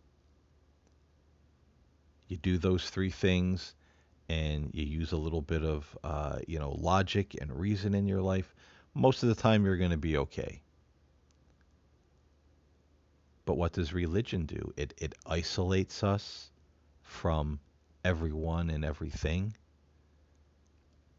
You 2.28 2.36
do 2.36 2.56
those 2.56 2.88
three 2.88 3.10
things 3.10 3.74
and 4.28 4.70
you 4.72 4.84
use 4.84 5.12
a 5.12 5.16
little 5.16 5.42
bit 5.42 5.64
of 5.64 5.98
uh, 6.04 6.38
you 6.46 6.58
know 6.58 6.76
logic 6.78 7.36
and 7.40 7.58
reason 7.58 7.94
in 7.94 8.06
your 8.06 8.22
life, 8.22 8.54
most 8.94 9.22
of 9.22 9.28
the 9.28 9.34
time 9.34 9.64
you're 9.64 9.76
going 9.76 9.90
to 9.90 9.96
be 9.96 10.16
okay. 10.16 10.62
But 13.44 13.56
what 13.56 13.72
does 13.72 13.92
religion 13.92 14.46
do? 14.46 14.72
It, 14.76 14.94
it 14.98 15.14
isolates 15.26 16.04
us 16.04 16.50
from 17.02 17.60
everyone 18.04 18.70
and 18.70 18.84
everything. 18.84 19.56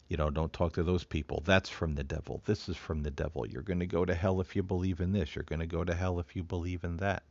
You 0.07 0.17
know, 0.17 0.29
don't 0.29 0.53
talk 0.53 0.73
to 0.73 0.83
those 0.83 1.03
people. 1.03 1.41
That's 1.45 1.69
from 1.69 1.95
the 1.95 2.03
devil. 2.03 2.41
This 2.45 2.69
is 2.69 2.77
from 2.77 3.03
the 3.03 3.11
devil. 3.11 3.47
You're 3.47 3.61
going 3.61 3.79
to 3.79 3.87
go 3.87 4.05
to 4.05 4.13
hell 4.13 4.39
if 4.41 4.55
you 4.55 4.63
believe 4.63 5.01
in 5.01 5.11
this. 5.11 5.35
You're 5.35 5.43
going 5.43 5.59
to 5.59 5.65
go 5.65 5.83
to 5.83 5.95
hell 5.95 6.19
if 6.19 6.35
you 6.35 6.43
believe 6.43 6.83
in 6.83 6.97
that. 6.97 7.23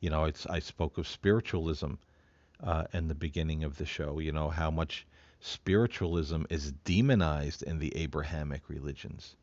You 0.00 0.10
know, 0.10 0.30
I 0.48 0.60
spoke 0.60 0.96
of 0.98 1.06
spiritualism 1.06 1.94
uh, 2.62 2.84
in 2.92 3.08
the 3.08 3.14
beginning 3.14 3.64
of 3.64 3.76
the 3.76 3.84
show. 3.84 4.18
You 4.18 4.32
know, 4.32 4.48
how 4.48 4.70
much 4.70 5.06
spiritualism 5.40 6.44
is 6.48 6.72
demonized 6.72 7.62
in 7.62 7.78
the 7.78 7.94
Abrahamic 7.96 8.68
religions. 8.68 9.36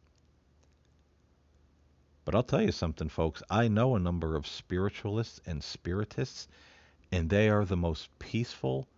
But 2.28 2.36
I'll 2.36 2.44
tell 2.44 2.62
you 2.62 2.74
something, 2.74 3.08
folks. 3.08 3.42
I 3.50 3.70
know 3.70 3.96
a 3.96 4.00
number 4.00 4.36
of 4.36 4.46
spiritualists 4.46 5.40
and 5.46 5.64
spiritists, 5.64 6.50
and 7.10 7.30
they 7.30 7.48
are 7.48 7.64
the 7.64 7.78
most 7.78 8.10
peaceful, 8.20 8.90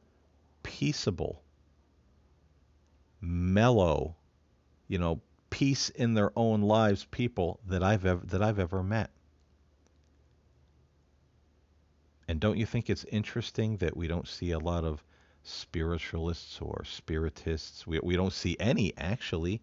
peaceable, 0.63 1.43
mellow, 3.21 4.15
you 4.87 4.97
know, 4.97 5.21
peace 5.51 5.89
in 5.89 6.15
their 6.15 6.31
own 6.35 6.63
lives 6.63 7.05
people 7.11 7.59
that 7.67 7.83
I've 7.83 8.03
ever 8.03 8.25
that 8.25 8.41
I've 8.41 8.57
ever 8.57 8.81
met. 8.81 9.11
And 12.27 12.39
don't 12.39 12.57
you 12.57 12.65
think 12.65 12.89
it's 12.89 13.03
interesting 13.03 13.77
that 13.77 13.95
we 13.95 14.07
don't 14.07 14.27
see 14.27 14.49
a 14.49 14.57
lot 14.57 14.83
of 14.83 15.03
spiritualists 15.43 16.59
or 16.59 16.83
spiritists? 16.83 17.85
We 17.85 17.99
we 17.99 18.15
don't 18.15 18.33
see 18.33 18.57
any 18.59 18.91
actually 18.97 19.61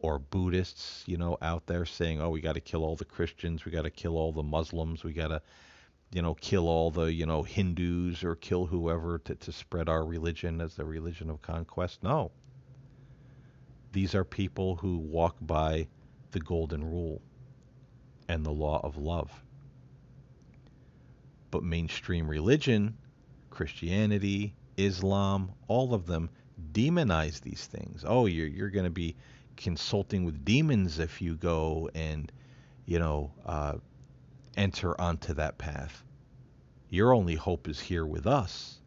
or 0.00 0.18
Buddhists, 0.18 1.04
you 1.06 1.16
know, 1.16 1.36
out 1.42 1.66
there 1.66 1.84
saying, 1.84 2.20
"Oh, 2.20 2.30
we 2.30 2.40
got 2.40 2.54
to 2.54 2.60
kill 2.60 2.84
all 2.84 2.96
the 2.96 3.04
Christians, 3.04 3.64
we 3.64 3.72
got 3.72 3.82
to 3.82 3.90
kill 3.90 4.16
all 4.16 4.32
the 4.32 4.42
Muslims, 4.42 5.02
we 5.02 5.12
got 5.12 5.28
to, 5.28 5.42
you 6.12 6.22
know, 6.22 6.34
kill 6.34 6.68
all 6.68 6.90
the, 6.90 7.12
you 7.12 7.26
know, 7.26 7.42
Hindus 7.42 8.22
or 8.22 8.36
kill 8.36 8.66
whoever 8.66 9.18
to, 9.18 9.34
to 9.34 9.52
spread 9.52 9.88
our 9.88 10.04
religion 10.04 10.60
as 10.60 10.74
the 10.74 10.84
religion 10.84 11.30
of 11.30 11.42
conquest." 11.42 12.02
No. 12.02 12.30
These 13.92 14.14
are 14.14 14.24
people 14.24 14.76
who 14.76 14.98
walk 14.98 15.36
by 15.40 15.88
the 16.30 16.40
golden 16.40 16.84
rule 16.84 17.22
and 18.28 18.44
the 18.44 18.52
law 18.52 18.80
of 18.84 18.96
love. 18.96 19.32
But 21.50 21.62
mainstream 21.62 22.28
religion, 22.28 22.98
Christianity, 23.48 24.54
Islam, 24.76 25.52
all 25.66 25.94
of 25.94 26.06
them 26.06 26.28
demonize 26.72 27.40
these 27.40 27.66
things. 27.66 28.04
Oh, 28.06 28.26
you're 28.26 28.46
you're 28.46 28.70
going 28.70 28.84
to 28.84 28.90
be 28.90 29.16
consulting 29.58 30.24
with 30.24 30.44
demons 30.44 30.98
if 30.98 31.20
you 31.20 31.36
go 31.36 31.90
and, 31.94 32.32
you 32.86 32.98
know, 32.98 33.30
uh, 33.44 33.74
enter 34.56 34.98
onto 35.00 35.34
that 35.34 35.58
path. 35.58 36.02
Your 36.88 37.12
only 37.12 37.34
hope 37.34 37.68
is 37.68 37.78
here 37.78 38.06
with 38.06 38.26
us. 38.26 38.78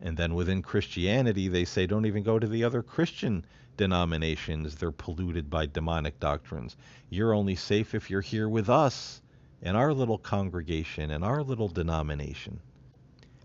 And 0.00 0.16
then 0.16 0.34
within 0.34 0.62
Christianity, 0.62 1.48
they 1.48 1.64
say 1.64 1.86
don't 1.86 2.06
even 2.06 2.22
go 2.22 2.38
to 2.38 2.46
the 2.46 2.64
other 2.64 2.82
Christian 2.82 3.44
denominations. 3.76 4.76
They're 4.76 4.92
polluted 4.92 5.50
by 5.50 5.66
demonic 5.66 6.20
doctrines. 6.20 6.76
You're 7.10 7.34
only 7.34 7.56
safe 7.56 7.94
if 7.94 8.08
you're 8.08 8.20
here 8.20 8.48
with 8.48 8.70
us 8.70 9.20
in 9.60 9.74
our 9.74 9.92
little 9.92 10.18
congregation, 10.18 11.10
in 11.10 11.22
our 11.24 11.42
little 11.42 11.68
denomination. 11.68 12.60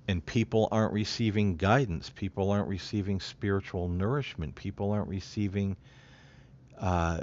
And 0.08 0.24
people 0.26 0.68
aren't 0.72 0.94
receiving 0.94 1.56
guidance. 1.56 2.10
People 2.10 2.52
aren't 2.52 2.68
receiving 2.68 3.20
spiritual 3.20 3.88
nourishment. 3.88 4.54
People 4.54 4.92
aren't 4.92 5.08
receiving 5.08 5.76
uh, 6.80 7.22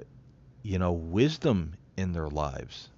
you 0.62 0.78
know, 0.78 0.92
wisdom 0.92 1.74
in 1.96 2.12
their 2.12 2.28
lives. 2.28 2.88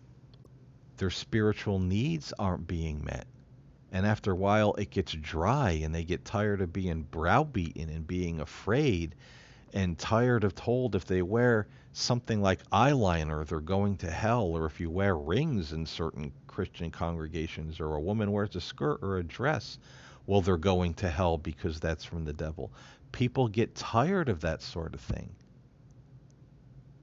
Their 0.97 1.11
spiritual 1.11 1.79
needs 1.79 2.33
aren't 2.39 2.67
being 2.67 3.05
met. 3.05 3.27
And 3.93 4.07
after 4.07 4.33
a 4.33 4.37
while, 4.37 4.75
it 4.75 4.91
gets 4.91 5.13
dry 5.13 5.73
and 5.73 5.95
they 5.95 6.05
get 6.05 6.25
tired 6.25 6.61
of 6.61 6.73
being 6.73 7.03
browbeaten 7.03 7.89
and 7.89 8.07
being 8.07 8.41
afraid 8.41 9.15
and 9.75 9.99
tired 9.99 10.45
of 10.45 10.55
told 10.55 10.95
if 10.95 11.05
they 11.05 11.23
wear 11.23 11.67
something 11.93 12.41
like 12.41 12.69
eyeliner, 12.71 13.47
they're 13.47 13.61
going 13.61 13.97
to 13.99 14.11
hell, 14.11 14.45
or 14.45 14.67
if 14.67 14.81
you 14.81 14.91
wear 14.91 15.17
rings 15.17 15.73
in 15.73 15.87
certain 15.87 16.33
Christian 16.47 16.91
congregations, 16.91 17.81
or 17.81 17.95
a 17.95 18.01
woman 18.01 18.33
wears 18.33 18.57
a 18.57 18.61
skirt 18.61 19.01
or 19.03 19.19
a 19.19 19.23
dress, 19.23 19.79
well, 20.27 20.41
they're 20.41 20.57
going 20.57 20.95
to 20.95 21.09
hell 21.09 21.39
because 21.39 21.81
that's 21.81 22.05
from 22.05 22.25
the 22.25 22.33
devil. 22.33 22.71
People 23.13 23.49
get 23.49 23.75
tired 23.75 24.29
of 24.29 24.41
that 24.41 24.63
sort 24.63 24.95
of 24.95 25.01
thing 25.01 25.31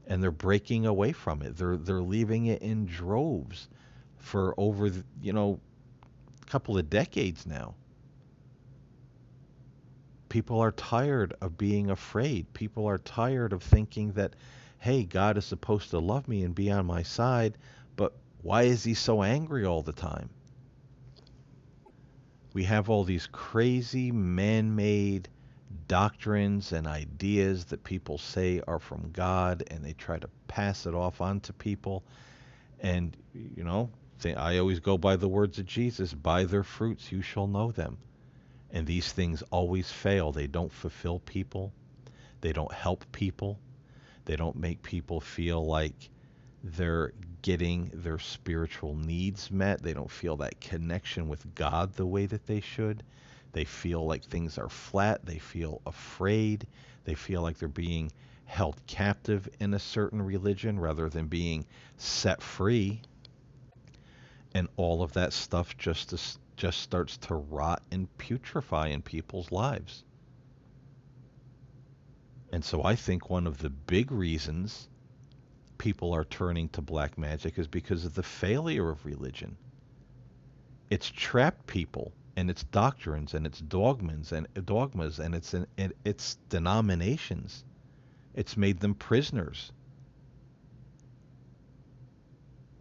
and 0.10 0.22
they're 0.22 0.32
breaking 0.32 0.88
away 0.88 1.12
from 1.12 1.41
it. 1.43 1.56
They're 1.56 1.78
they're 1.78 2.02
leaving 2.02 2.48
it 2.48 2.62
in 2.62 2.86
droves 2.88 3.69
for 4.17 4.54
over 4.58 4.91
you 5.22 5.34
know 5.34 5.60
a 6.41 6.45
couple 6.48 6.78
of 6.78 6.89
decades 6.89 7.45
now. 7.45 7.76
People 10.28 10.60
are 10.60 10.72
tired 10.72 11.36
of 11.41 11.58
being 11.58 11.89
afraid. 11.89 12.52
People 12.54 12.86
are 12.88 12.98
tired 12.98 13.54
of 13.54 13.63
thinking 13.63 14.12
that 14.13 14.36
hey, 14.80 15.04
God 15.04 15.38
is 15.38 15.45
supposed 15.45 15.89
to 15.91 16.00
love 16.00 16.28
me 16.28 16.43
and 16.43 16.56
be 16.56 16.72
on 16.72 16.86
my 16.86 17.04
side, 17.04 17.58
but 17.98 18.13
why 18.41 18.63
is 18.63 18.84
he 18.84 18.93
so 18.93 19.22
angry 19.22 19.65
all 19.65 19.84
the 19.84 19.91
time? 19.91 20.30
We 22.54 22.63
have 22.63 22.89
all 22.89 23.04
these 23.04 23.28
crazy 23.28 24.12
man-made 24.12 25.28
doctrines 25.89 26.71
and 26.71 26.88
ideas 26.88 27.65
that 27.65 27.84
people 27.84 28.17
say 28.17 28.62
are 28.67 28.80
from 28.80 29.10
God 29.12 29.63
and 29.69 29.84
they 29.84 29.93
try 29.93 30.17
to 30.19 30.30
pass 30.47 30.86
it 30.86 30.93
off 30.93 31.19
onto 31.19 31.52
people. 31.52 32.06
And, 32.80 33.17
you 33.34 33.65
know, 33.65 33.89
I 34.23 34.60
always 34.60 34.80
go 34.80 34.97
by 34.97 35.17
the 35.17 35.28
words 35.28 35.58
of 35.60 35.65
Jesus 35.65 36.13
by 36.13 36.45
their 36.45 36.63
fruits 36.63 37.12
you 37.12 37.21
shall 37.21 37.47
know 37.47 37.71
them. 37.71 37.97
And 38.71 38.86
these 38.86 39.12
things 39.12 39.41
always 39.49 39.91
fail. 39.91 40.32
They 40.32 40.47
don't 40.47 40.71
fulfill 40.71 41.19
people, 41.19 41.73
they 42.39 42.54
don't 42.54 42.71
help 42.71 43.04
people, 43.12 43.60
they 44.25 44.36
don't 44.36 44.56
make 44.56 44.84
people 44.84 45.19
feel 45.19 45.65
like 45.65 46.10
they're 46.63 47.13
getting 47.41 47.89
their 47.93 48.19
spiritual 48.19 48.95
needs 48.95 49.49
met. 49.49 49.82
They 49.82 49.93
don't 49.93 50.12
feel 50.12 50.38
that 50.38 50.62
connection 50.62 51.28
with 51.28 51.56
God 51.56 51.95
the 51.95 52.06
way 52.06 52.28
that 52.28 52.45
they 52.45 52.60
should. 52.60 53.04
They 53.52 53.66
feel 53.66 54.06
like 54.06 54.24
things 54.24 54.58
are 54.58 54.70
flat. 54.70 55.26
They 55.26 55.40
feel 55.40 55.82
afraid. 55.86 56.68
They 57.06 57.16
feel 57.16 57.42
like 57.42 57.58
they're 57.58 57.68
being 57.68 58.12
held 58.46 58.82
captive 58.88 59.50
in 59.60 59.74
a 59.74 59.80
certain 59.80 60.22
religion 60.22 60.80
rather 60.80 61.10
than 61.10 61.28
being 61.28 61.66
set 61.98 62.42
free. 62.42 63.02
And 64.54 64.68
all 64.78 65.04
of 65.04 65.14
that 65.14 65.34
stuff 65.34 65.78
just 65.78 66.10
to, 66.10 66.20
just 66.58 66.82
starts 66.82 67.18
to 67.18 67.36
rot 67.36 67.82
and 67.92 68.08
putrefy 68.18 68.92
in 68.92 69.02
people's 69.02 69.52
lives. 69.52 70.04
And 72.52 72.66
so 72.66 72.84
I 72.84 72.96
think 72.96 73.30
one 73.30 73.46
of 73.46 73.60
the 73.60 73.70
big 73.70 74.12
reasons 74.12 74.88
people 75.78 76.14
are 76.14 76.26
turning 76.26 76.70
to 76.70 76.82
black 76.82 77.18
magic 77.18 77.58
is 77.58 77.68
because 77.68 78.06
of 78.06 78.14
the 78.14 78.24
failure 78.24 78.90
of 78.90 79.06
religion. 79.06 79.56
It's 80.90 81.10
trapped 81.10 81.68
people 81.68 82.12
and 82.39 82.49
its 82.49 82.63
doctrines 82.63 83.34
and 83.34 83.45
its 83.45 83.60
dogmas 83.60 84.32
and 84.32 84.47
dogmas 84.65 85.19
and 85.19 85.36
its 85.36 85.54
and 85.54 85.67
its 86.06 86.38
denominations. 86.47 87.65
It's 88.34 88.56
made 88.56 88.80
them 88.80 88.95
prisoners. 88.95 89.73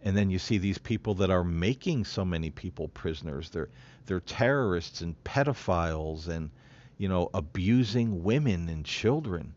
And 0.01 0.15
then 0.15 0.29
you 0.29 0.39
see 0.39 0.59
these 0.59 0.77
people 0.77 1.13
that 1.15 1.29
are 1.29 1.43
making 1.43 2.05
so 2.05 2.23
many 2.23 2.49
people 2.49 2.87
prisoners. 2.87 3.49
They're 3.49 3.67
they're 4.05 4.21
terrorists 4.21 5.01
and 5.01 5.21
pedophiles 5.25 6.29
and 6.29 6.51
you 6.97 7.09
know 7.09 7.29
abusing 7.33 8.23
women 8.23 8.69
and 8.69 8.85
children 8.85 9.53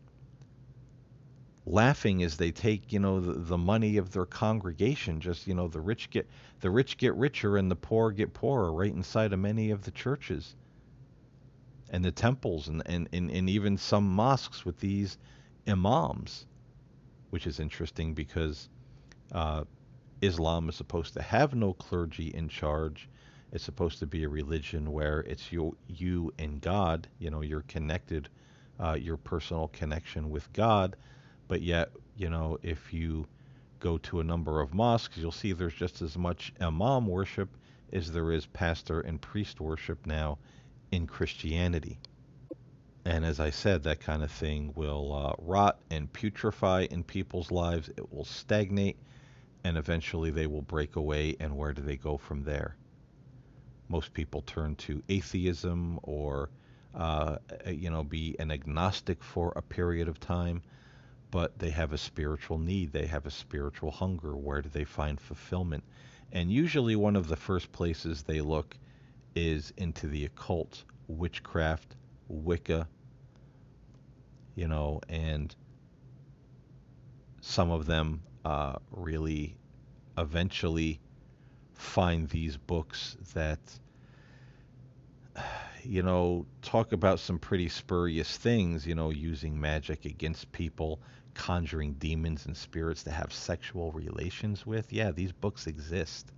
laughing 1.65 2.23
as 2.23 2.37
they 2.37 2.51
take 2.51 2.91
you 2.91 2.99
know 2.99 3.19
the, 3.19 3.33
the, 3.33 3.57
money 3.57 3.97
of 3.97 4.11
their 4.11 4.25
congregation 4.25 5.21
just 5.21 5.47
you 5.47 5.53
know 5.53 5.67
the 5.67 5.79
rich 5.79 6.09
get 6.09 6.27
the 6.59 6.69
rich 6.69 6.97
get 6.97 7.15
richer 7.15 7.55
and 7.55 7.71
the 7.71 7.75
poor 7.75 8.11
get 8.11 8.33
poorer 8.33 8.73
right 8.73 8.93
inside 8.93 9.31
of 9.31 9.39
many 9.39 9.71
of 9.71 9.83
the 9.83 9.91
churches 9.91 10.55
and 11.89 12.03
the 12.03 12.11
temples 12.11 12.67
and 12.67 12.83
and, 12.85 13.07
and, 13.13 13.31
and 13.31 13.49
even 13.49 13.77
some 13.77 14.05
mosques 14.05 14.65
with 14.65 14.77
these 14.79 15.17
imams 15.65 16.45
which 17.29 17.47
is 17.47 17.59
interesting 17.59 18.13
because 18.13 18.69
uh, 19.31 19.63
Islam 20.21 20.69
is 20.69 20.75
supposed 20.75 21.15
to 21.15 21.21
have 21.21 21.55
no 21.55 21.73
clergy 21.73 22.27
in 22.27 22.47
charge. 22.47 23.09
It's 23.51 23.63
supposed 23.63 23.99
to 23.99 24.05
be 24.05 24.23
a 24.23 24.29
religion 24.29 24.91
where 24.91 25.21
it's 25.21 25.51
you 25.51 25.75
you 25.87 26.31
and 26.37 26.61
God 26.61 27.07
you 27.19 27.31
know 27.31 27.41
you're 27.41 27.65
connected 27.67 28.29
uh, 28.79 28.93
your 28.93 29.17
personal 29.17 29.67
connection 29.69 30.29
with 30.29 30.51
God 30.53 30.95
but 31.47 31.61
yet, 31.61 31.89
you 32.15 32.29
know, 32.29 32.57
if 32.63 32.93
you 32.93 33.27
go 33.79 33.97
to 33.97 34.19
a 34.19 34.23
number 34.23 34.61
of 34.61 34.73
mosques, 34.73 35.17
you'll 35.17 35.31
see 35.31 35.51
there's 35.51 35.73
just 35.73 36.01
as 36.01 36.17
much 36.17 36.53
imam 36.61 37.05
worship 37.05 37.49
as 37.91 38.11
there 38.11 38.31
is 38.31 38.45
pastor 38.45 39.01
and 39.01 39.21
priest 39.21 39.59
worship 39.59 40.05
now 40.05 40.37
in 40.91 41.05
Christianity. 41.05 41.99
And 43.05 43.25
as 43.25 43.39
I 43.39 43.49
said, 43.49 43.83
that 43.83 43.99
kind 43.99 44.23
of 44.23 44.31
thing 44.31 44.71
will 44.75 45.13
uh, 45.13 45.33
rot 45.37 45.79
and 45.91 46.11
putrefy 46.11 46.87
in 46.89 47.03
people's 47.03 47.51
lives. 47.51 47.89
It 47.89 48.13
will 48.13 48.23
stagnate, 48.23 48.97
and 49.65 49.77
eventually 49.77 50.31
they 50.31 50.47
will 50.47 50.61
break 50.61 50.95
away. 50.95 51.35
And 51.39 51.57
where 51.57 51.73
do 51.73 51.81
they 51.81 51.97
go 51.97 52.17
from 52.17 52.43
there? 52.43 52.77
Most 53.89 54.13
people 54.13 54.41
turn 54.43 54.75
to 54.77 55.03
atheism 55.09 55.99
or, 56.03 56.49
uh, 56.95 57.37
you 57.67 57.89
know, 57.89 58.03
be 58.03 58.37
an 58.39 58.51
agnostic 58.51 59.21
for 59.21 59.51
a 59.57 59.61
period 59.61 60.07
of 60.07 60.19
time 60.21 60.61
but 61.33 61.57
they 61.57 61.71
have 61.71 61.91
a 61.91 61.97
spiritual 61.97 62.59
need, 62.59 62.93
they 62.93 63.07
have 63.07 63.25
a 63.25 63.31
spiritual 63.31 63.89
hunger. 63.89 64.37
Where 64.37 64.61
do 64.61 64.69
they 64.69 64.83
find 64.83 65.19
fulfillment? 65.19 65.83
And 66.31 66.51
usually, 66.51 66.95
one 66.95 67.15
of 67.15 67.27
the 67.27 67.35
first 67.35 67.71
places 67.71 68.21
they 68.21 68.39
look 68.39 68.77
is 69.33 69.73
into 69.75 70.05
the 70.07 70.25
occult, 70.25 70.83
witchcraft, 71.07 71.95
Wicca, 72.27 72.87
you 74.53 74.67
know, 74.67 75.01
and 75.09 75.55
some 77.41 77.71
of 77.71 77.87
them 77.87 78.21
uh, 78.45 78.75
really 78.91 79.57
eventually 80.19 80.99
find 81.73 82.29
these 82.29 82.57
books 82.57 83.17
that 83.33 83.59
you 85.83 86.01
know, 86.01 86.45
talk 86.61 86.91
about 86.91 87.19
some 87.19 87.39
pretty 87.39 87.67
spurious 87.69 88.37
things, 88.37 88.87
you 88.87 88.95
know, 88.95 89.09
using 89.09 89.59
magic 89.59 90.05
against 90.05 90.51
people, 90.51 91.01
conjuring 91.33 91.93
demons 91.93 92.45
and 92.45 92.55
spirits 92.55 93.03
to 93.03 93.11
have 93.11 93.33
sexual 93.33 93.91
relations 93.91 94.65
with. 94.65 94.91
Yeah, 94.93 95.11
these 95.11 95.31
books 95.31 95.67
exist. 95.67 96.31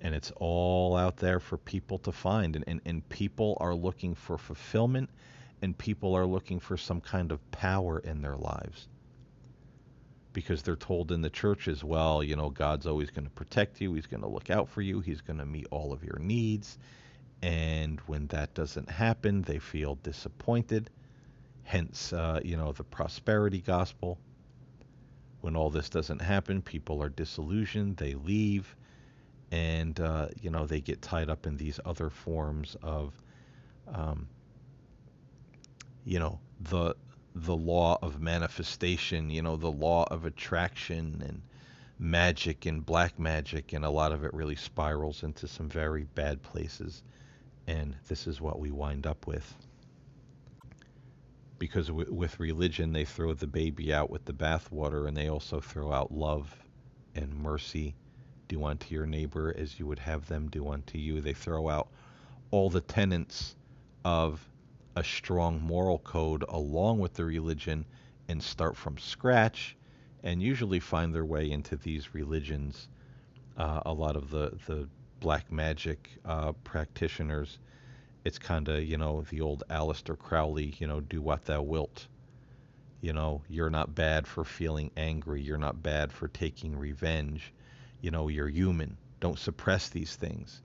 And 0.00 0.14
it's 0.14 0.32
all 0.36 0.96
out 0.96 1.18
there 1.18 1.40
for 1.40 1.58
people 1.58 1.98
to 1.98 2.12
find. 2.12 2.56
And, 2.56 2.64
and, 2.66 2.80
and 2.86 3.08
people 3.08 3.56
are 3.60 3.74
looking 3.74 4.14
for 4.14 4.38
fulfillment 4.38 5.10
and 5.62 5.76
people 5.76 6.14
are 6.14 6.26
looking 6.26 6.60
for 6.60 6.76
some 6.76 7.00
kind 7.00 7.32
of 7.32 7.50
power 7.50 7.98
in 7.98 8.22
their 8.22 8.36
lives 8.36 8.88
because 10.32 10.62
they're 10.62 10.76
told 10.76 11.12
in 11.12 11.22
the 11.22 11.30
church 11.30 11.68
as 11.68 11.82
well, 11.82 12.22
you 12.22 12.36
know, 12.36 12.50
God's 12.50 12.86
always 12.86 13.10
going 13.10 13.24
to 13.24 13.30
protect 13.30 13.80
you, 13.80 13.94
He's 13.94 14.06
going 14.06 14.22
to 14.22 14.28
look 14.28 14.50
out 14.50 14.68
for 14.68 14.80
you, 14.80 15.00
He's 15.00 15.20
going 15.20 15.38
to 15.38 15.46
meet 15.46 15.66
all 15.70 15.92
of 15.92 16.04
your 16.04 16.18
needs. 16.18 16.78
And 17.42 17.98
when 18.00 18.26
that 18.28 18.54
doesn't 18.54 18.90
happen, 18.90 19.42
they 19.42 19.58
feel 19.58 19.96
disappointed. 19.96 20.90
Hence, 21.64 22.12
uh, 22.12 22.40
you 22.44 22.56
know, 22.56 22.72
the 22.72 22.84
prosperity 22.84 23.60
gospel. 23.60 24.18
When 25.40 25.56
all 25.56 25.70
this 25.70 25.88
doesn't 25.88 26.20
happen, 26.20 26.60
people 26.60 27.02
are 27.02 27.08
disillusioned, 27.08 27.96
they 27.96 28.14
leave, 28.14 28.76
and, 29.50 29.98
uh, 29.98 30.28
you 30.40 30.50
know, 30.50 30.66
they 30.66 30.80
get 30.80 31.00
tied 31.00 31.30
up 31.30 31.46
in 31.46 31.56
these 31.56 31.80
other 31.84 32.10
forms 32.10 32.76
of, 32.82 33.14
um, 33.88 34.28
you 36.04 36.18
know, 36.18 36.38
the 36.60 36.94
the 37.34 37.56
law 37.56 37.96
of 38.02 38.20
manifestation, 38.20 39.30
you 39.30 39.40
know, 39.40 39.56
the 39.56 39.70
law 39.70 40.04
of 40.10 40.24
attraction 40.24 41.22
and 41.26 41.40
magic 41.98 42.66
and 42.66 42.84
black 42.84 43.18
magic, 43.18 43.72
and 43.72 43.84
a 43.84 43.90
lot 43.90 44.10
of 44.12 44.24
it 44.24 44.34
really 44.34 44.56
spirals 44.56 45.22
into 45.22 45.46
some 45.46 45.68
very 45.68 46.04
bad 46.14 46.42
places. 46.42 47.02
And 47.66 47.94
this 48.08 48.26
is 48.26 48.40
what 48.40 48.58
we 48.58 48.70
wind 48.70 49.06
up 49.06 49.26
with. 49.26 49.54
Because 51.60 51.86
w- 51.86 52.12
with 52.12 52.40
religion, 52.40 52.92
they 52.92 53.04
throw 53.04 53.34
the 53.34 53.46
baby 53.46 53.94
out 53.94 54.10
with 54.10 54.24
the 54.24 54.32
bathwater, 54.32 55.06
and 55.06 55.16
they 55.16 55.28
also 55.28 55.60
throw 55.60 55.92
out 55.92 56.10
love 56.10 56.52
and 57.14 57.32
mercy. 57.32 57.94
Do 58.48 58.64
unto 58.64 58.92
your 58.92 59.06
neighbor 59.06 59.54
as 59.56 59.78
you 59.78 59.86
would 59.86 60.00
have 60.00 60.26
them 60.26 60.48
do 60.48 60.68
unto 60.68 60.98
you. 60.98 61.20
They 61.20 61.34
throw 61.34 61.68
out 61.68 61.88
all 62.50 62.70
the 62.70 62.80
tenets 62.80 63.54
of 64.04 64.44
a 64.96 65.04
strong 65.04 65.62
moral 65.62 66.00
code 66.00 66.44
along 66.48 66.98
with 66.98 67.14
the 67.14 67.24
religion 67.24 67.84
and 68.28 68.42
start 68.42 68.76
from 68.76 68.98
scratch 68.98 69.76
and 70.24 70.42
usually 70.42 70.80
find 70.80 71.14
their 71.14 71.24
way 71.24 71.50
into 71.50 71.76
these 71.76 72.14
religions. 72.14 72.88
Uh, 73.56 73.82
a 73.86 73.92
lot 73.92 74.16
of 74.16 74.30
the, 74.30 74.58
the 74.66 74.88
black 75.20 75.52
magic 75.52 76.10
uh, 76.24 76.52
practitioners, 76.64 77.58
it's 78.24 78.38
kind 78.38 78.68
of, 78.68 78.84
you 78.84 78.96
know, 78.96 79.22
the 79.30 79.40
old 79.40 79.62
Aleister 79.70 80.18
Crowley, 80.18 80.74
you 80.78 80.86
know, 80.86 81.00
do 81.00 81.22
what 81.22 81.44
thou 81.44 81.62
wilt. 81.62 82.06
You 83.00 83.12
know, 83.12 83.42
you're 83.48 83.70
not 83.70 83.94
bad 83.94 84.26
for 84.26 84.44
feeling 84.44 84.90
angry. 84.96 85.40
You're 85.40 85.58
not 85.58 85.82
bad 85.82 86.12
for 86.12 86.28
taking 86.28 86.76
revenge. 86.76 87.52
You 88.00 88.10
know, 88.10 88.28
you're 88.28 88.48
human. 88.48 88.96
Don't 89.20 89.38
suppress 89.38 89.88
these 89.88 90.16
things. 90.16 90.60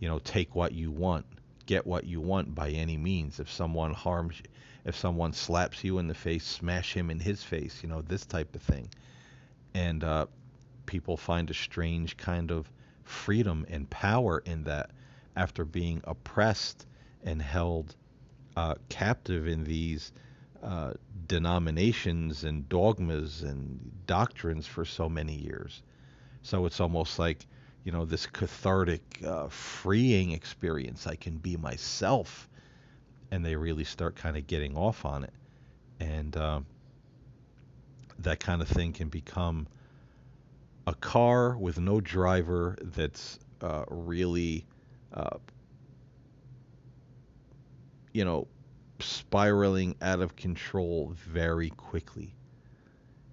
You 0.00 0.08
know, 0.08 0.18
take 0.18 0.54
what 0.54 0.72
you 0.72 0.90
want 0.90 1.24
get 1.66 1.86
what 1.86 2.04
you 2.04 2.20
want 2.20 2.54
by 2.54 2.70
any 2.70 2.96
means. 2.96 3.40
If 3.40 3.50
someone 3.50 3.94
harms, 3.94 4.38
you, 4.38 4.44
if 4.84 4.96
someone 4.96 5.32
slaps 5.32 5.84
you 5.84 5.98
in 5.98 6.08
the 6.08 6.14
face, 6.14 6.44
smash 6.44 6.94
him 6.94 7.10
in 7.10 7.20
his 7.20 7.42
face. 7.42 7.82
You 7.82 7.88
know 7.88 8.02
this 8.02 8.26
type 8.26 8.54
of 8.54 8.62
thing, 8.62 8.88
and 9.74 10.02
uh, 10.02 10.26
people 10.86 11.16
find 11.16 11.50
a 11.50 11.54
strange 11.54 12.16
kind 12.16 12.50
of 12.50 12.70
freedom 13.04 13.64
and 13.68 13.88
power 13.88 14.42
in 14.44 14.64
that 14.64 14.90
after 15.36 15.64
being 15.64 16.00
oppressed 16.04 16.86
and 17.24 17.40
held 17.40 17.94
uh, 18.56 18.74
captive 18.88 19.46
in 19.46 19.64
these 19.64 20.12
uh, 20.62 20.92
denominations 21.26 22.44
and 22.44 22.68
dogmas 22.68 23.42
and 23.42 23.78
doctrines 24.06 24.66
for 24.66 24.84
so 24.84 25.08
many 25.08 25.34
years. 25.34 25.82
So 26.42 26.66
it's 26.66 26.80
almost 26.80 27.18
like 27.18 27.46
you 27.84 27.92
know, 27.92 28.04
this 28.04 28.26
cathartic, 28.26 29.02
uh, 29.26 29.48
freeing 29.48 30.32
experience. 30.32 31.06
I 31.06 31.16
can 31.16 31.36
be 31.36 31.56
myself. 31.56 32.48
And 33.30 33.44
they 33.44 33.56
really 33.56 33.84
start 33.84 34.14
kind 34.14 34.36
of 34.36 34.46
getting 34.46 34.76
off 34.76 35.04
on 35.04 35.24
it. 35.24 35.32
And 35.98 36.36
uh, 36.36 36.60
that 38.18 38.40
kind 38.40 38.62
of 38.62 38.68
thing 38.68 38.92
can 38.92 39.08
become 39.08 39.66
a 40.86 40.94
car 40.94 41.56
with 41.56 41.78
no 41.78 42.00
driver 42.00 42.76
that's 42.82 43.38
uh, 43.62 43.84
really, 43.88 44.66
uh, 45.14 45.38
you 48.12 48.24
know, 48.24 48.46
spiraling 49.00 49.96
out 50.00 50.20
of 50.20 50.36
control 50.36 51.12
very 51.16 51.70
quickly. 51.70 52.34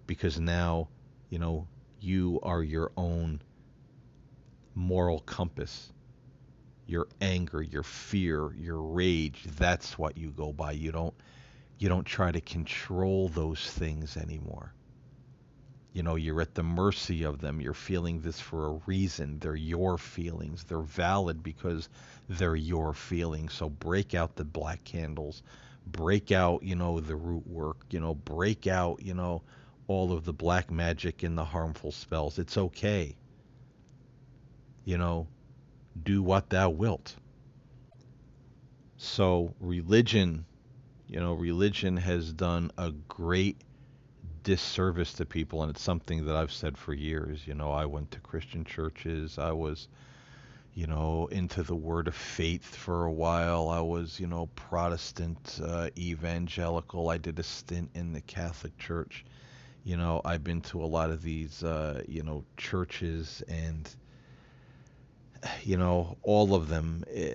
Because 0.08 0.40
now, 0.40 0.90
you 1.30 1.40
know, 1.40 1.68
you 2.00 2.40
are 2.44 2.64
your 2.64 2.92
own 2.98 3.42
moral 4.76 5.20
compass. 5.20 5.92
Your 6.88 7.08
anger, 7.22 7.62
your 7.62 7.84
fear, 7.84 8.52
your 8.54 8.82
rage, 8.82 9.44
that's 9.58 9.98
what 10.00 10.18
you 10.18 10.32
go 10.32 10.52
by. 10.52 10.72
You 10.72 10.92
don't 10.92 11.14
you 11.78 11.88
don't 11.88 12.06
try 12.06 12.32
to 12.32 12.42
control 12.42 13.30
those 13.30 13.60
things 13.72 14.18
anymore. 14.18 14.74
You 15.94 16.04
know, 16.04 16.16
you're 16.16 16.42
at 16.42 16.56
the 16.56 16.64
mercy 16.64 17.24
of 17.24 17.40
them. 17.42 17.62
You're 17.62 17.74
feeling 17.74 18.22
this 18.22 18.40
for 18.40 18.68
a 18.68 18.82
reason. 18.86 19.40
They're 19.40 19.56
your 19.56 19.98
feelings. 19.98 20.64
They're 20.64 20.82
valid 20.82 21.44
because 21.44 21.90
they're 22.28 22.56
your 22.56 22.94
feelings. 22.94 23.54
So 23.54 23.70
break 23.70 24.14
out 24.14 24.36
the 24.36 24.46
black 24.46 24.84
candles. 24.84 25.44
Break 25.88 26.32
out, 26.32 26.64
you 26.64 26.76
know, 26.76 27.00
the 27.00 27.16
root 27.16 27.48
work. 27.48 27.86
You 27.90 28.00
know, 28.00 28.16
break 28.16 28.68
out, 28.68 29.02
you 29.02 29.14
know, 29.14 29.42
all 29.88 30.12
of 30.12 30.26
the 30.26 30.34
black 30.34 30.70
magic 30.72 31.24
and 31.24 31.38
the 31.38 31.46
harmful 31.46 31.92
spells. 31.92 32.40
It's 32.40 32.58
okay 32.58 33.16
you 34.90 34.98
know, 34.98 35.28
do 36.02 36.24
what 36.24 36.50
thou 36.50 36.68
wilt. 36.68 37.16
So, 38.98 39.54
religion, 39.60 40.46
you 41.08 41.20
know, 41.20 41.34
religion 41.34 41.96
has 41.98 42.34
done 42.34 42.72
a 42.76 42.92
great 43.08 43.62
disservice 44.44 45.14
to 45.14 45.26
people, 45.26 45.62
and 45.64 45.70
it's 45.70 45.82
something 45.82 46.26
that 46.26 46.36
I've 46.36 46.52
said 46.52 46.78
for 46.78 46.94
years. 46.94 47.48
You 47.48 47.54
know, 47.56 47.72
I 47.72 47.86
went 47.86 48.12
to 48.12 48.20
Christian 48.20 48.66
churches, 48.66 49.38
I 49.38 49.52
was, 49.52 49.88
you 50.74 50.88
know, 50.88 51.28
into 51.32 51.64
the 51.64 51.76
word 51.76 52.08
of 52.08 52.16
faith 52.16 52.76
for 52.76 53.06
a 53.06 53.12
while. 53.12 53.70
I 53.70 53.82
was, 53.82 54.20
you 54.20 54.28
know, 54.28 54.48
Protestant, 54.56 55.60
uh, 55.64 55.90
evangelical. 55.98 57.10
I 57.10 57.18
did 57.18 57.40
a 57.40 57.44
stint 57.44 57.90
in 57.96 58.14
the 58.14 58.22
Catholic 58.22 58.78
Church. 58.78 59.26
You 59.84 59.98
know, 59.98 60.22
I've 60.26 60.44
been 60.44 60.62
to 60.62 60.84
a 60.84 60.86
lot 60.86 61.10
of 61.10 61.22
these, 61.22 61.64
uh, 61.64 62.04
you 62.08 62.24
know, 62.24 62.44
churches 62.58 63.44
and 63.48 63.90
you 65.64 65.78
know, 65.78 66.18
all 66.24 66.54
of 66.54 66.68
them. 66.68 67.04
Eh, 67.12 67.34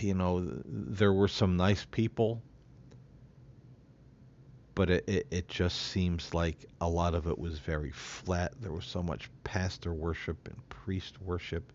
you 0.00 0.14
know, 0.14 0.44
there 0.64 1.12
were 1.12 1.28
some 1.28 1.56
nice 1.56 1.84
people, 1.84 2.42
but 4.76 4.90
it, 4.90 5.08
it, 5.08 5.26
it, 5.30 5.48
just 5.48 5.76
seems 5.76 6.34
like 6.34 6.66
a 6.82 6.88
lot 6.88 7.14
of 7.14 7.26
it 7.26 7.38
was 7.38 7.58
very 7.58 7.90
flat. 7.90 8.52
There 8.60 8.70
was 8.70 8.84
so 8.84 9.02
much 9.02 9.30
pastor 9.42 9.92
worship 9.92 10.46
and 10.46 10.68
priest 10.68 11.20
worship, 11.22 11.72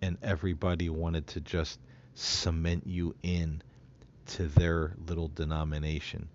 and 0.00 0.16
everybody 0.22 0.88
wanted 0.88 1.26
to 1.26 1.40
just 1.40 1.80
cement 2.14 2.86
you 2.86 3.16
in 3.24 3.62
to 4.26 4.46
their 4.46 4.94
little 5.08 5.26
denomination. 5.28 6.28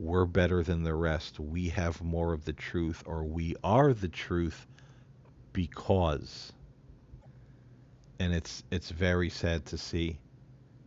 We're 0.00 0.24
better 0.26 0.64
than 0.64 0.82
the 0.82 0.94
rest. 0.94 1.38
We 1.38 1.68
have 1.68 2.02
more 2.02 2.32
of 2.32 2.44
the 2.44 2.52
truth, 2.52 3.04
or 3.06 3.22
we 3.22 3.54
are 3.62 3.94
the 3.94 4.08
truth 4.08 4.66
because 5.52 6.52
and 8.18 8.34
it's 8.34 8.64
it's 8.72 8.90
very 8.90 9.30
sad 9.30 9.64
to 9.66 9.78
see, 9.78 10.18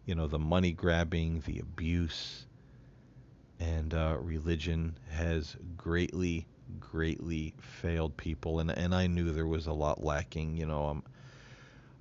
you 0.05 0.15
know, 0.15 0.27
the 0.27 0.37
money 0.37 0.73
grabbing, 0.73 1.41
the 1.45 1.59
abuse, 1.59 2.45
and 3.63 3.93
uh, 3.93 4.17
religion 4.19 4.97
has 5.11 5.55
greatly, 5.77 6.45
greatly 6.79 7.53
failed 7.59 8.15
people. 8.17 8.59
And 8.59 8.71
and 8.71 8.93
I 8.93 9.07
knew 9.07 9.31
there 9.31 9.47
was 9.47 9.67
a 9.67 9.73
lot 9.73 10.03
lacking. 10.03 10.57
You 10.57 10.65
know, 10.65 10.85
I'm 10.85 11.03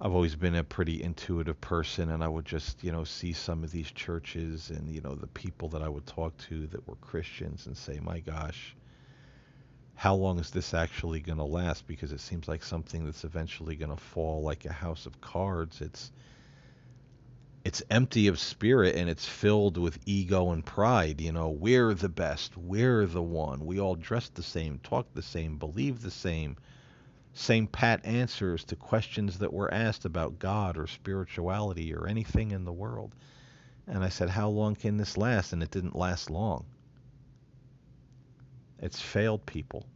I've 0.00 0.12
always 0.12 0.34
been 0.34 0.56
a 0.56 0.64
pretty 0.64 1.00
intuitive 1.00 1.60
person, 1.60 2.10
and 2.10 2.24
I 2.24 2.28
would 2.28 2.44
just, 2.44 2.82
you 2.82 2.90
know, 2.90 3.04
see 3.04 3.32
some 3.32 3.62
of 3.62 3.70
these 3.70 3.92
churches 3.92 4.70
and, 4.70 4.90
you 4.90 5.00
know, 5.00 5.14
the 5.14 5.28
people 5.28 5.68
that 5.68 5.82
I 5.82 5.88
would 5.88 6.06
talk 6.08 6.36
to 6.48 6.66
that 6.66 6.88
were 6.88 6.96
Christians 6.96 7.66
and 7.66 7.76
say, 7.76 8.00
my 8.02 8.18
gosh, 8.18 8.74
how 9.94 10.16
long 10.16 10.40
is 10.40 10.50
this 10.50 10.74
actually 10.74 11.20
going 11.20 11.38
to 11.38 11.44
last? 11.44 11.86
Because 11.86 12.10
it 12.10 12.18
seems 12.18 12.48
like 12.48 12.64
something 12.64 13.04
that's 13.04 13.22
eventually 13.22 13.76
going 13.76 13.94
to 13.94 14.02
fall 14.02 14.42
like 14.42 14.64
a 14.64 14.72
house 14.72 15.06
of 15.06 15.20
cards. 15.20 15.80
It's 15.80 16.10
it's 17.64 17.82
empty 17.90 18.26
of 18.26 18.40
spirit 18.40 18.96
and 18.96 19.08
it's 19.08 19.26
filled 19.26 19.78
with 19.78 20.00
ego 20.04 20.50
and 20.50 20.66
pride. 20.66 21.20
You 21.20 21.30
know, 21.30 21.50
we're 21.50 21.94
the 21.94 22.08
best, 22.08 22.56
we're 22.56 23.06
the 23.06 23.22
one. 23.22 23.64
We 23.64 23.78
all 23.78 23.94
dress 23.94 24.28
the 24.28 24.42
same, 24.42 24.80
talk 24.82 25.12
the 25.14 25.22
same, 25.22 25.58
believe 25.58 26.02
the 26.02 26.10
same. 26.10 26.56
same 27.34 27.68
pat 27.68 28.04
answers 28.04 28.64
to 28.64 28.76
questions 28.76 29.38
that 29.38 29.52
were 29.52 29.72
asked 29.72 30.04
about 30.04 30.40
God 30.40 30.76
or 30.76 30.86
spirituality 30.88 31.94
or 31.94 32.08
anything 32.08 32.50
in 32.50 32.64
the 32.64 32.72
world. 32.72 33.14
And 33.86 34.02
I 34.02 34.08
said, 34.08 34.28
How 34.28 34.48
long 34.48 34.74
can 34.74 34.96
this 34.96 35.16
last? 35.16 35.52
And 35.52 35.62
it 35.62 35.70
didn't 35.70 35.96
last 35.96 36.30
long. 36.30 36.64
It's 38.80 39.00
failed 39.00 39.46
people. 39.46 39.86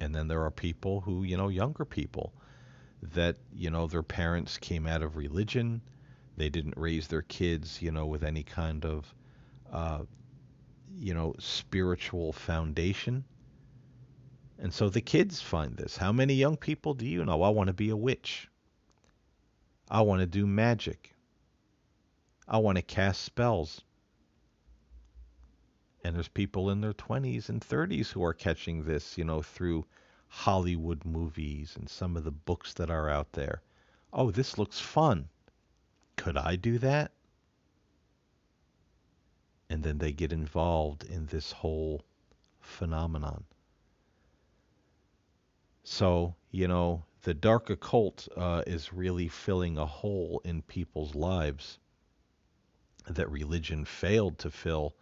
And 0.00 0.12
then 0.12 0.26
there 0.26 0.42
are 0.42 0.50
people 0.50 1.00
who, 1.00 1.22
you 1.22 1.36
know, 1.36 1.48
younger 1.48 1.84
people 1.84 2.32
that, 3.12 3.36
you 3.52 3.70
know, 3.70 3.86
their 3.86 4.02
parents 4.02 4.56
came 4.58 4.86
out 4.86 5.02
of 5.02 5.16
religion. 5.16 5.82
They 6.36 6.48
didn't 6.48 6.74
raise 6.76 7.08
their 7.08 7.22
kids, 7.22 7.80
you 7.82 7.90
know, 7.90 8.06
with 8.06 8.24
any 8.24 8.42
kind 8.42 8.84
of, 8.84 9.14
uh, 9.72 10.00
you 10.96 11.14
know, 11.14 11.34
spiritual 11.38 12.32
foundation. 12.32 13.24
And 14.58 14.72
so 14.72 14.88
the 14.88 15.00
kids 15.00 15.40
find 15.40 15.76
this. 15.76 15.96
How 15.96 16.12
many 16.12 16.34
young 16.34 16.56
people 16.56 16.94
do 16.94 17.06
you 17.06 17.24
know? 17.24 17.42
I 17.42 17.50
want 17.50 17.66
to 17.68 17.74
be 17.74 17.90
a 17.90 17.96
witch. 17.96 18.48
I 19.90 20.00
want 20.00 20.20
to 20.20 20.26
do 20.26 20.46
magic. 20.46 21.14
I 22.48 22.58
want 22.58 22.76
to 22.76 22.82
cast 22.82 23.22
spells. 23.22 23.82
And 26.04 26.14
there's 26.14 26.28
people 26.28 26.70
in 26.70 26.80
their 26.80 26.92
20s 26.92 27.48
and 27.48 27.60
30s 27.60 28.08
who 28.08 28.22
are 28.22 28.34
catching 28.34 28.84
this, 28.84 29.16
you 29.16 29.24
know, 29.24 29.42
through 29.42 29.86
Hollywood 30.36 31.04
movies 31.04 31.76
and 31.76 31.88
some 31.88 32.16
of 32.16 32.24
the 32.24 32.32
books 32.32 32.74
that 32.74 32.90
are 32.90 33.08
out 33.08 33.32
there. 33.32 33.62
Oh, 34.12 34.32
this 34.32 34.58
looks 34.58 34.80
fun. 34.80 35.28
Could 36.16 36.36
I 36.36 36.56
do 36.56 36.76
that? 36.78 37.12
And 39.70 39.84
then 39.84 39.98
they 39.98 40.12
get 40.12 40.32
involved 40.32 41.04
in 41.04 41.26
this 41.26 41.52
whole 41.52 42.04
phenomenon. 42.60 43.44
So, 45.84 46.34
you 46.50 46.66
know, 46.66 47.04
the 47.22 47.34
dark 47.34 47.70
occult 47.70 48.28
uh, 48.36 48.64
is 48.66 48.92
really 48.92 49.28
filling 49.28 49.78
a 49.78 49.86
hole 49.86 50.42
in 50.44 50.62
people's 50.62 51.14
lives 51.14 51.78
that 53.08 53.30
religion 53.30 53.84
failed 53.84 54.38
to 54.40 54.50
fill. 54.50 54.94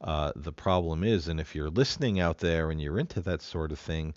Uh, 0.00 0.32
the 0.36 0.52
problem 0.52 1.02
is, 1.02 1.26
and 1.26 1.40
if 1.40 1.54
you're 1.54 1.68
listening 1.68 2.20
out 2.20 2.38
there 2.38 2.70
and 2.70 2.80
you're 2.80 2.98
into 2.98 3.20
that 3.20 3.42
sort 3.42 3.72
of 3.72 3.78
thing, 3.78 4.14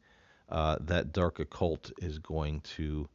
uh, 0.50 0.78
that 0.82 1.12
dark 1.12 1.40
occult 1.40 1.92
is 2.00 2.20
going 2.20 2.62
to 2.62 3.08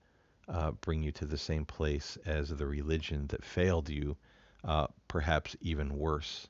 uh, 0.48 0.72
bring 0.72 1.02
you 1.02 1.12
to 1.12 1.26
the 1.26 1.38
same 1.38 1.64
place 1.64 2.18
as 2.26 2.48
the 2.48 2.66
religion 2.66 3.26
that 3.28 3.44
failed 3.44 3.88
you, 3.88 4.16
uh, 4.64 4.86
perhaps 5.08 5.56
even 5.60 5.96
worse. 5.96 6.48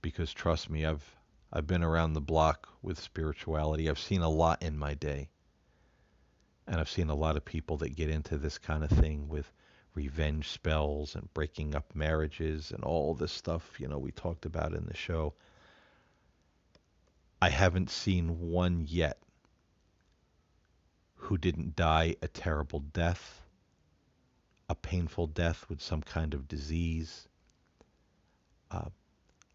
Because 0.00 0.32
trust 0.32 0.68
me, 0.68 0.84
I've 0.84 1.16
I've 1.52 1.66
been 1.66 1.84
around 1.84 2.14
the 2.14 2.20
block 2.20 2.68
with 2.80 2.98
spirituality. 2.98 3.88
I've 3.88 3.98
seen 3.98 4.22
a 4.22 4.28
lot 4.28 4.62
in 4.62 4.78
my 4.78 4.94
day. 4.94 5.28
And 6.66 6.80
I've 6.80 6.88
seen 6.88 7.10
a 7.10 7.14
lot 7.14 7.36
of 7.36 7.44
people 7.44 7.76
that 7.78 7.94
get 7.94 8.08
into 8.08 8.38
this 8.38 8.56
kind 8.56 8.82
of 8.82 8.90
thing 8.90 9.28
with 9.28 9.52
revenge 9.94 10.48
spells 10.48 11.14
and 11.14 11.32
breaking 11.34 11.74
up 11.74 11.94
marriages 11.94 12.70
and 12.70 12.82
all 12.84 13.14
this 13.14 13.32
stuff, 13.32 13.78
you 13.78 13.86
know, 13.86 13.98
we 13.98 14.12
talked 14.12 14.46
about 14.46 14.72
in 14.72 14.86
the 14.86 14.96
show. 14.96 15.34
I 17.42 17.48
haven't 17.48 17.90
seen 17.90 18.38
one 18.52 18.86
yet 18.86 19.18
who 21.16 21.36
didn't 21.36 21.74
die 21.74 22.14
a 22.22 22.28
terrible 22.28 22.78
death, 22.78 23.42
a 24.68 24.76
painful 24.76 25.26
death 25.26 25.68
with 25.68 25.82
some 25.82 26.02
kind 26.02 26.34
of 26.34 26.46
disease, 26.46 27.26
uh, 28.70 28.90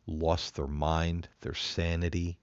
lost 0.05 0.55
their 0.55 0.67
mind, 0.67 1.29
their 1.39 1.53
sanity, 1.53 2.37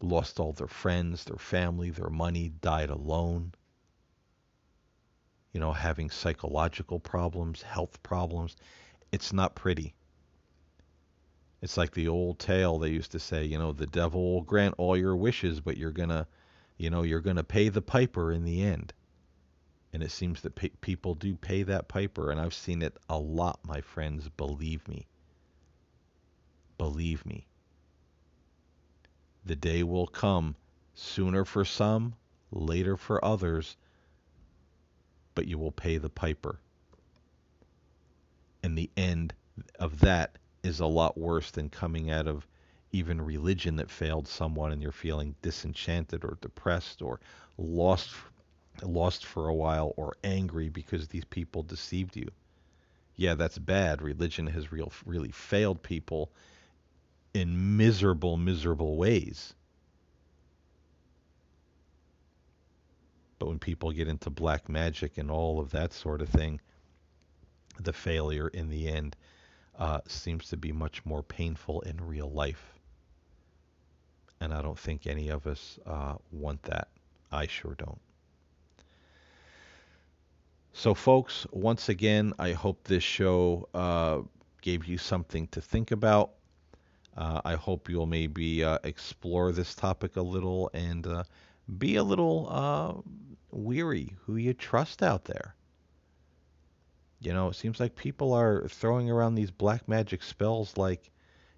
lost 0.00 0.40
all 0.40 0.54
their 0.54 0.68
friends, 0.68 1.24
their 1.24 1.36
family, 1.36 1.90
their 1.90 2.08
money, 2.08 2.48
died 2.48 2.88
alone. 2.88 3.52
You 5.52 5.60
know, 5.60 5.74
having 5.74 6.08
psychological 6.08 6.98
problems, 6.98 7.60
health 7.60 8.02
problems. 8.02 8.56
It's 9.12 9.34
not 9.34 9.54
pretty. 9.54 9.94
It's 11.62 11.76
like 11.76 11.92
the 11.92 12.08
old 12.08 12.40
tale 12.40 12.78
they 12.78 12.90
used 12.90 13.12
to 13.12 13.20
say, 13.20 13.44
you 13.44 13.56
know, 13.56 13.70
the 13.70 13.86
devil 13.86 14.34
will 14.34 14.42
grant 14.42 14.74
all 14.78 14.96
your 14.96 15.14
wishes, 15.14 15.60
but 15.60 15.76
you're 15.76 15.92
going 15.92 16.08
to, 16.08 16.26
you 16.76 16.90
know, 16.90 17.02
you're 17.02 17.20
going 17.20 17.36
to 17.36 17.44
pay 17.44 17.68
the 17.68 17.80
piper 17.80 18.32
in 18.32 18.44
the 18.44 18.62
end. 18.62 18.92
And 19.92 20.02
it 20.02 20.10
seems 20.10 20.40
that 20.40 20.56
pe- 20.56 20.70
people 20.80 21.14
do 21.14 21.36
pay 21.36 21.62
that 21.62 21.86
piper, 21.86 22.32
and 22.32 22.40
I've 22.40 22.54
seen 22.54 22.82
it 22.82 22.96
a 23.08 23.16
lot, 23.16 23.60
my 23.64 23.80
friends, 23.80 24.28
believe 24.28 24.86
me. 24.88 25.06
Believe 26.78 27.24
me. 27.24 27.46
The 29.44 29.56
day 29.56 29.84
will 29.84 30.08
come 30.08 30.56
sooner 30.94 31.44
for 31.44 31.64
some, 31.64 32.14
later 32.50 32.96
for 32.96 33.24
others, 33.24 33.76
but 35.36 35.46
you 35.46 35.58
will 35.58 35.72
pay 35.72 35.98
the 35.98 36.10
piper. 36.10 36.58
And 38.64 38.76
the 38.76 38.90
end 38.96 39.34
of 39.78 40.00
that 40.00 40.38
is 40.62 40.80
a 40.80 40.86
lot 40.86 41.18
worse 41.18 41.50
than 41.50 41.68
coming 41.68 42.10
out 42.10 42.26
of 42.26 42.46
even 42.92 43.20
religion 43.20 43.76
that 43.76 43.90
failed 43.90 44.28
someone 44.28 44.72
and 44.72 44.82
you're 44.82 44.92
feeling 44.92 45.34
disenchanted 45.42 46.24
or 46.24 46.38
depressed 46.40 47.02
or 47.02 47.20
lost 47.58 48.10
lost 48.82 49.24
for 49.26 49.48
a 49.48 49.54
while 49.54 49.92
or 49.96 50.14
angry 50.24 50.68
because 50.68 51.08
these 51.08 51.24
people 51.24 51.62
deceived 51.62 52.16
you. 52.16 52.28
Yeah, 53.16 53.34
that's 53.34 53.58
bad. 53.58 54.02
Religion 54.02 54.46
has 54.46 54.72
real 54.72 54.92
really 55.04 55.30
failed 55.30 55.82
people 55.82 56.30
in 57.34 57.76
miserable, 57.76 58.36
miserable 58.36 58.96
ways. 58.96 59.54
But 63.38 63.48
when 63.48 63.58
people 63.58 63.90
get 63.90 64.08
into 64.08 64.30
black 64.30 64.68
magic 64.68 65.18
and 65.18 65.30
all 65.30 65.60
of 65.60 65.70
that 65.70 65.92
sort 65.92 66.22
of 66.22 66.28
thing, 66.28 66.60
the 67.80 67.92
failure 67.92 68.48
in 68.48 68.68
the 68.68 68.88
end 68.88 69.16
uh, 69.78 70.00
seems 70.06 70.48
to 70.48 70.56
be 70.56 70.72
much 70.72 71.04
more 71.04 71.22
painful 71.22 71.80
in 71.82 72.00
real 72.00 72.30
life. 72.30 72.72
And 74.40 74.52
I 74.52 74.60
don't 74.62 74.78
think 74.78 75.06
any 75.06 75.28
of 75.28 75.46
us 75.46 75.78
uh, 75.86 76.14
want 76.30 76.62
that. 76.64 76.88
I 77.30 77.46
sure 77.46 77.74
don't. 77.74 78.00
So, 80.74 80.94
folks, 80.94 81.46
once 81.52 81.88
again, 81.88 82.32
I 82.38 82.52
hope 82.52 82.84
this 82.84 83.04
show 83.04 83.68
uh, 83.74 84.20
gave 84.62 84.86
you 84.86 84.98
something 84.98 85.46
to 85.48 85.60
think 85.60 85.90
about. 85.90 86.32
Uh, 87.16 87.42
I 87.44 87.56
hope 87.56 87.90
you'll 87.90 88.06
maybe 88.06 88.64
uh, 88.64 88.78
explore 88.84 89.52
this 89.52 89.74
topic 89.74 90.16
a 90.16 90.22
little 90.22 90.70
and 90.72 91.06
uh, 91.06 91.24
be 91.78 91.96
a 91.96 92.02
little 92.02 92.48
uh, 92.50 92.94
weary 93.50 94.16
who 94.24 94.36
you 94.36 94.54
trust 94.54 95.02
out 95.02 95.26
there. 95.26 95.54
You 97.22 97.32
know, 97.32 97.48
it 97.48 97.54
seems 97.54 97.80
like 97.80 97.94
people 97.96 98.32
are 98.32 98.68
throwing 98.68 99.10
around 99.10 99.34
these 99.36 99.50
black 99.50 99.88
magic 99.88 100.22
spells 100.22 100.76
like, 100.76 101.10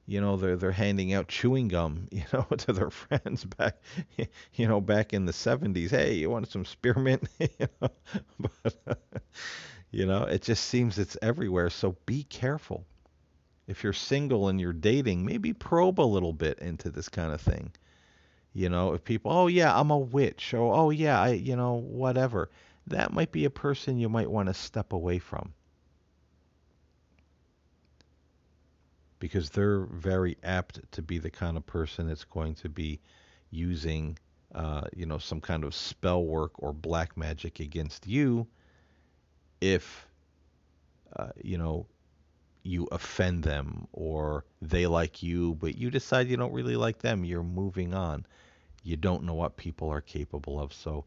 you 0.06 0.20
know, 0.20 0.36
they're 0.36 0.56
they're 0.56 0.72
handing 0.72 1.14
out 1.14 1.28
chewing 1.28 1.68
gum, 1.68 2.08
you 2.12 2.24
know, 2.32 2.42
to 2.58 2.72
their 2.72 2.90
friends 2.90 3.44
back, 3.44 3.80
you 4.54 4.68
know, 4.68 4.80
back 4.80 5.12
in 5.14 5.26
the 5.26 5.32
70s. 5.32 5.90
Hey, 5.90 6.14
you 6.14 6.30
want 6.30 6.50
some 6.50 6.64
spearmint? 6.64 7.28
you 7.40 7.48
know, 7.80 7.90
but 8.62 8.98
you 9.90 10.06
know, 10.06 10.24
it 10.24 10.42
just 10.42 10.64
seems 10.66 10.98
it's 10.98 11.16
everywhere. 11.22 11.70
So 11.70 11.96
be 12.06 12.24
careful 12.24 12.84
if 13.66 13.82
you're 13.84 13.92
single 13.92 14.48
and 14.48 14.60
you're 14.60 14.72
dating, 14.72 15.24
maybe 15.24 15.52
probe 15.52 16.00
a 16.00 16.02
little 16.02 16.32
bit 16.32 16.58
into 16.60 16.90
this 16.90 17.08
kind 17.08 17.32
of 17.32 17.40
thing. 17.40 17.72
You 18.54 18.68
know, 18.70 18.94
if 18.94 19.04
people, 19.04 19.32
oh 19.32 19.48
yeah, 19.48 19.78
I'm 19.78 19.90
a 19.90 19.98
witch, 19.98 20.54
or 20.54 20.74
oh 20.74 20.90
yeah, 20.90 21.20
I, 21.20 21.30
you 21.30 21.56
know, 21.56 21.74
whatever, 21.74 22.50
that 22.86 23.12
might 23.12 23.32
be 23.32 23.44
a 23.44 23.50
person 23.50 23.98
you 23.98 24.08
might 24.08 24.30
want 24.30 24.48
to 24.48 24.54
step 24.54 24.92
away 24.92 25.18
from. 25.18 25.52
Because 29.18 29.50
they're 29.50 29.86
very 29.86 30.36
apt 30.42 30.80
to 30.92 31.02
be 31.02 31.18
the 31.18 31.30
kind 31.30 31.56
of 31.56 31.64
person 31.66 32.08
that's 32.08 32.24
going 32.24 32.54
to 32.56 32.68
be 32.68 33.00
using, 33.50 34.18
uh, 34.54 34.82
you 34.94 35.06
know, 35.06 35.18
some 35.18 35.40
kind 35.40 35.64
of 35.64 35.74
spell 35.74 36.24
work 36.24 36.52
or 36.58 36.72
black 36.72 37.16
magic 37.16 37.60
against 37.60 38.06
you 38.06 38.46
if, 39.60 40.06
uh, 41.16 41.30
you 41.42 41.56
know, 41.56 41.86
you 42.64 42.88
offend 42.92 43.42
them 43.42 43.86
or 43.92 44.44
they 44.60 44.86
like 44.86 45.22
you, 45.22 45.54
but 45.54 45.76
you 45.76 45.90
decide 45.90 46.28
you 46.28 46.36
don't 46.36 46.52
really 46.52 46.76
like 46.76 46.98
them. 46.98 47.24
You're 47.24 47.42
moving 47.42 47.94
on. 47.94 48.26
You 48.82 48.96
don't 48.96 49.24
know 49.24 49.34
what 49.34 49.56
people 49.56 49.88
are 49.90 50.00
capable 50.00 50.60
of, 50.60 50.72
so 50.72 51.04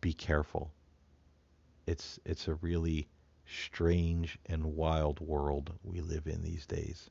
be 0.00 0.12
careful. 0.12 0.70
It's 1.86 2.18
it's 2.24 2.48
a 2.48 2.54
really 2.54 3.08
strange 3.46 4.38
and 4.46 4.74
wild 4.76 5.20
world 5.20 5.72
we 5.82 6.00
live 6.00 6.26
in 6.26 6.42
these 6.42 6.66
days. 6.66 7.10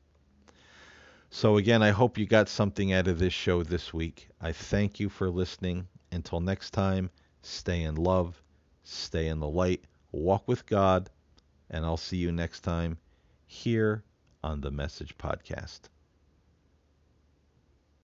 So 1.30 1.58
again, 1.58 1.82
I 1.82 1.90
hope 1.90 2.18
you 2.18 2.26
got 2.26 2.48
something 2.48 2.94
out 2.94 3.08
of 3.08 3.20
this 3.20 3.34
show 3.34 3.64
this 3.64 3.94
week. 3.94 4.30
I 4.40 4.52
thank 4.52 5.00
you 5.00 5.10
for 5.10 5.30
listening. 5.30 5.88
Until 6.12 6.40
next 6.40 6.72
time, 6.72 7.10
stay 7.42 7.82
in 7.82 7.96
love, 7.96 8.42
stay 8.84 9.28
in 9.28 9.40
the 9.40 9.48
light, 9.48 9.84
walk 10.12 10.48
with 10.48 10.66
God, 10.68 11.10
and 11.72 11.84
I'll 11.86 11.98
see 11.98 12.18
you 12.18 12.32
next 12.32 12.62
time 12.62 13.00
here 13.48 14.04
on 14.44 14.62
the 14.62 14.72
Message 14.72 15.18
Podcast. 15.18 15.93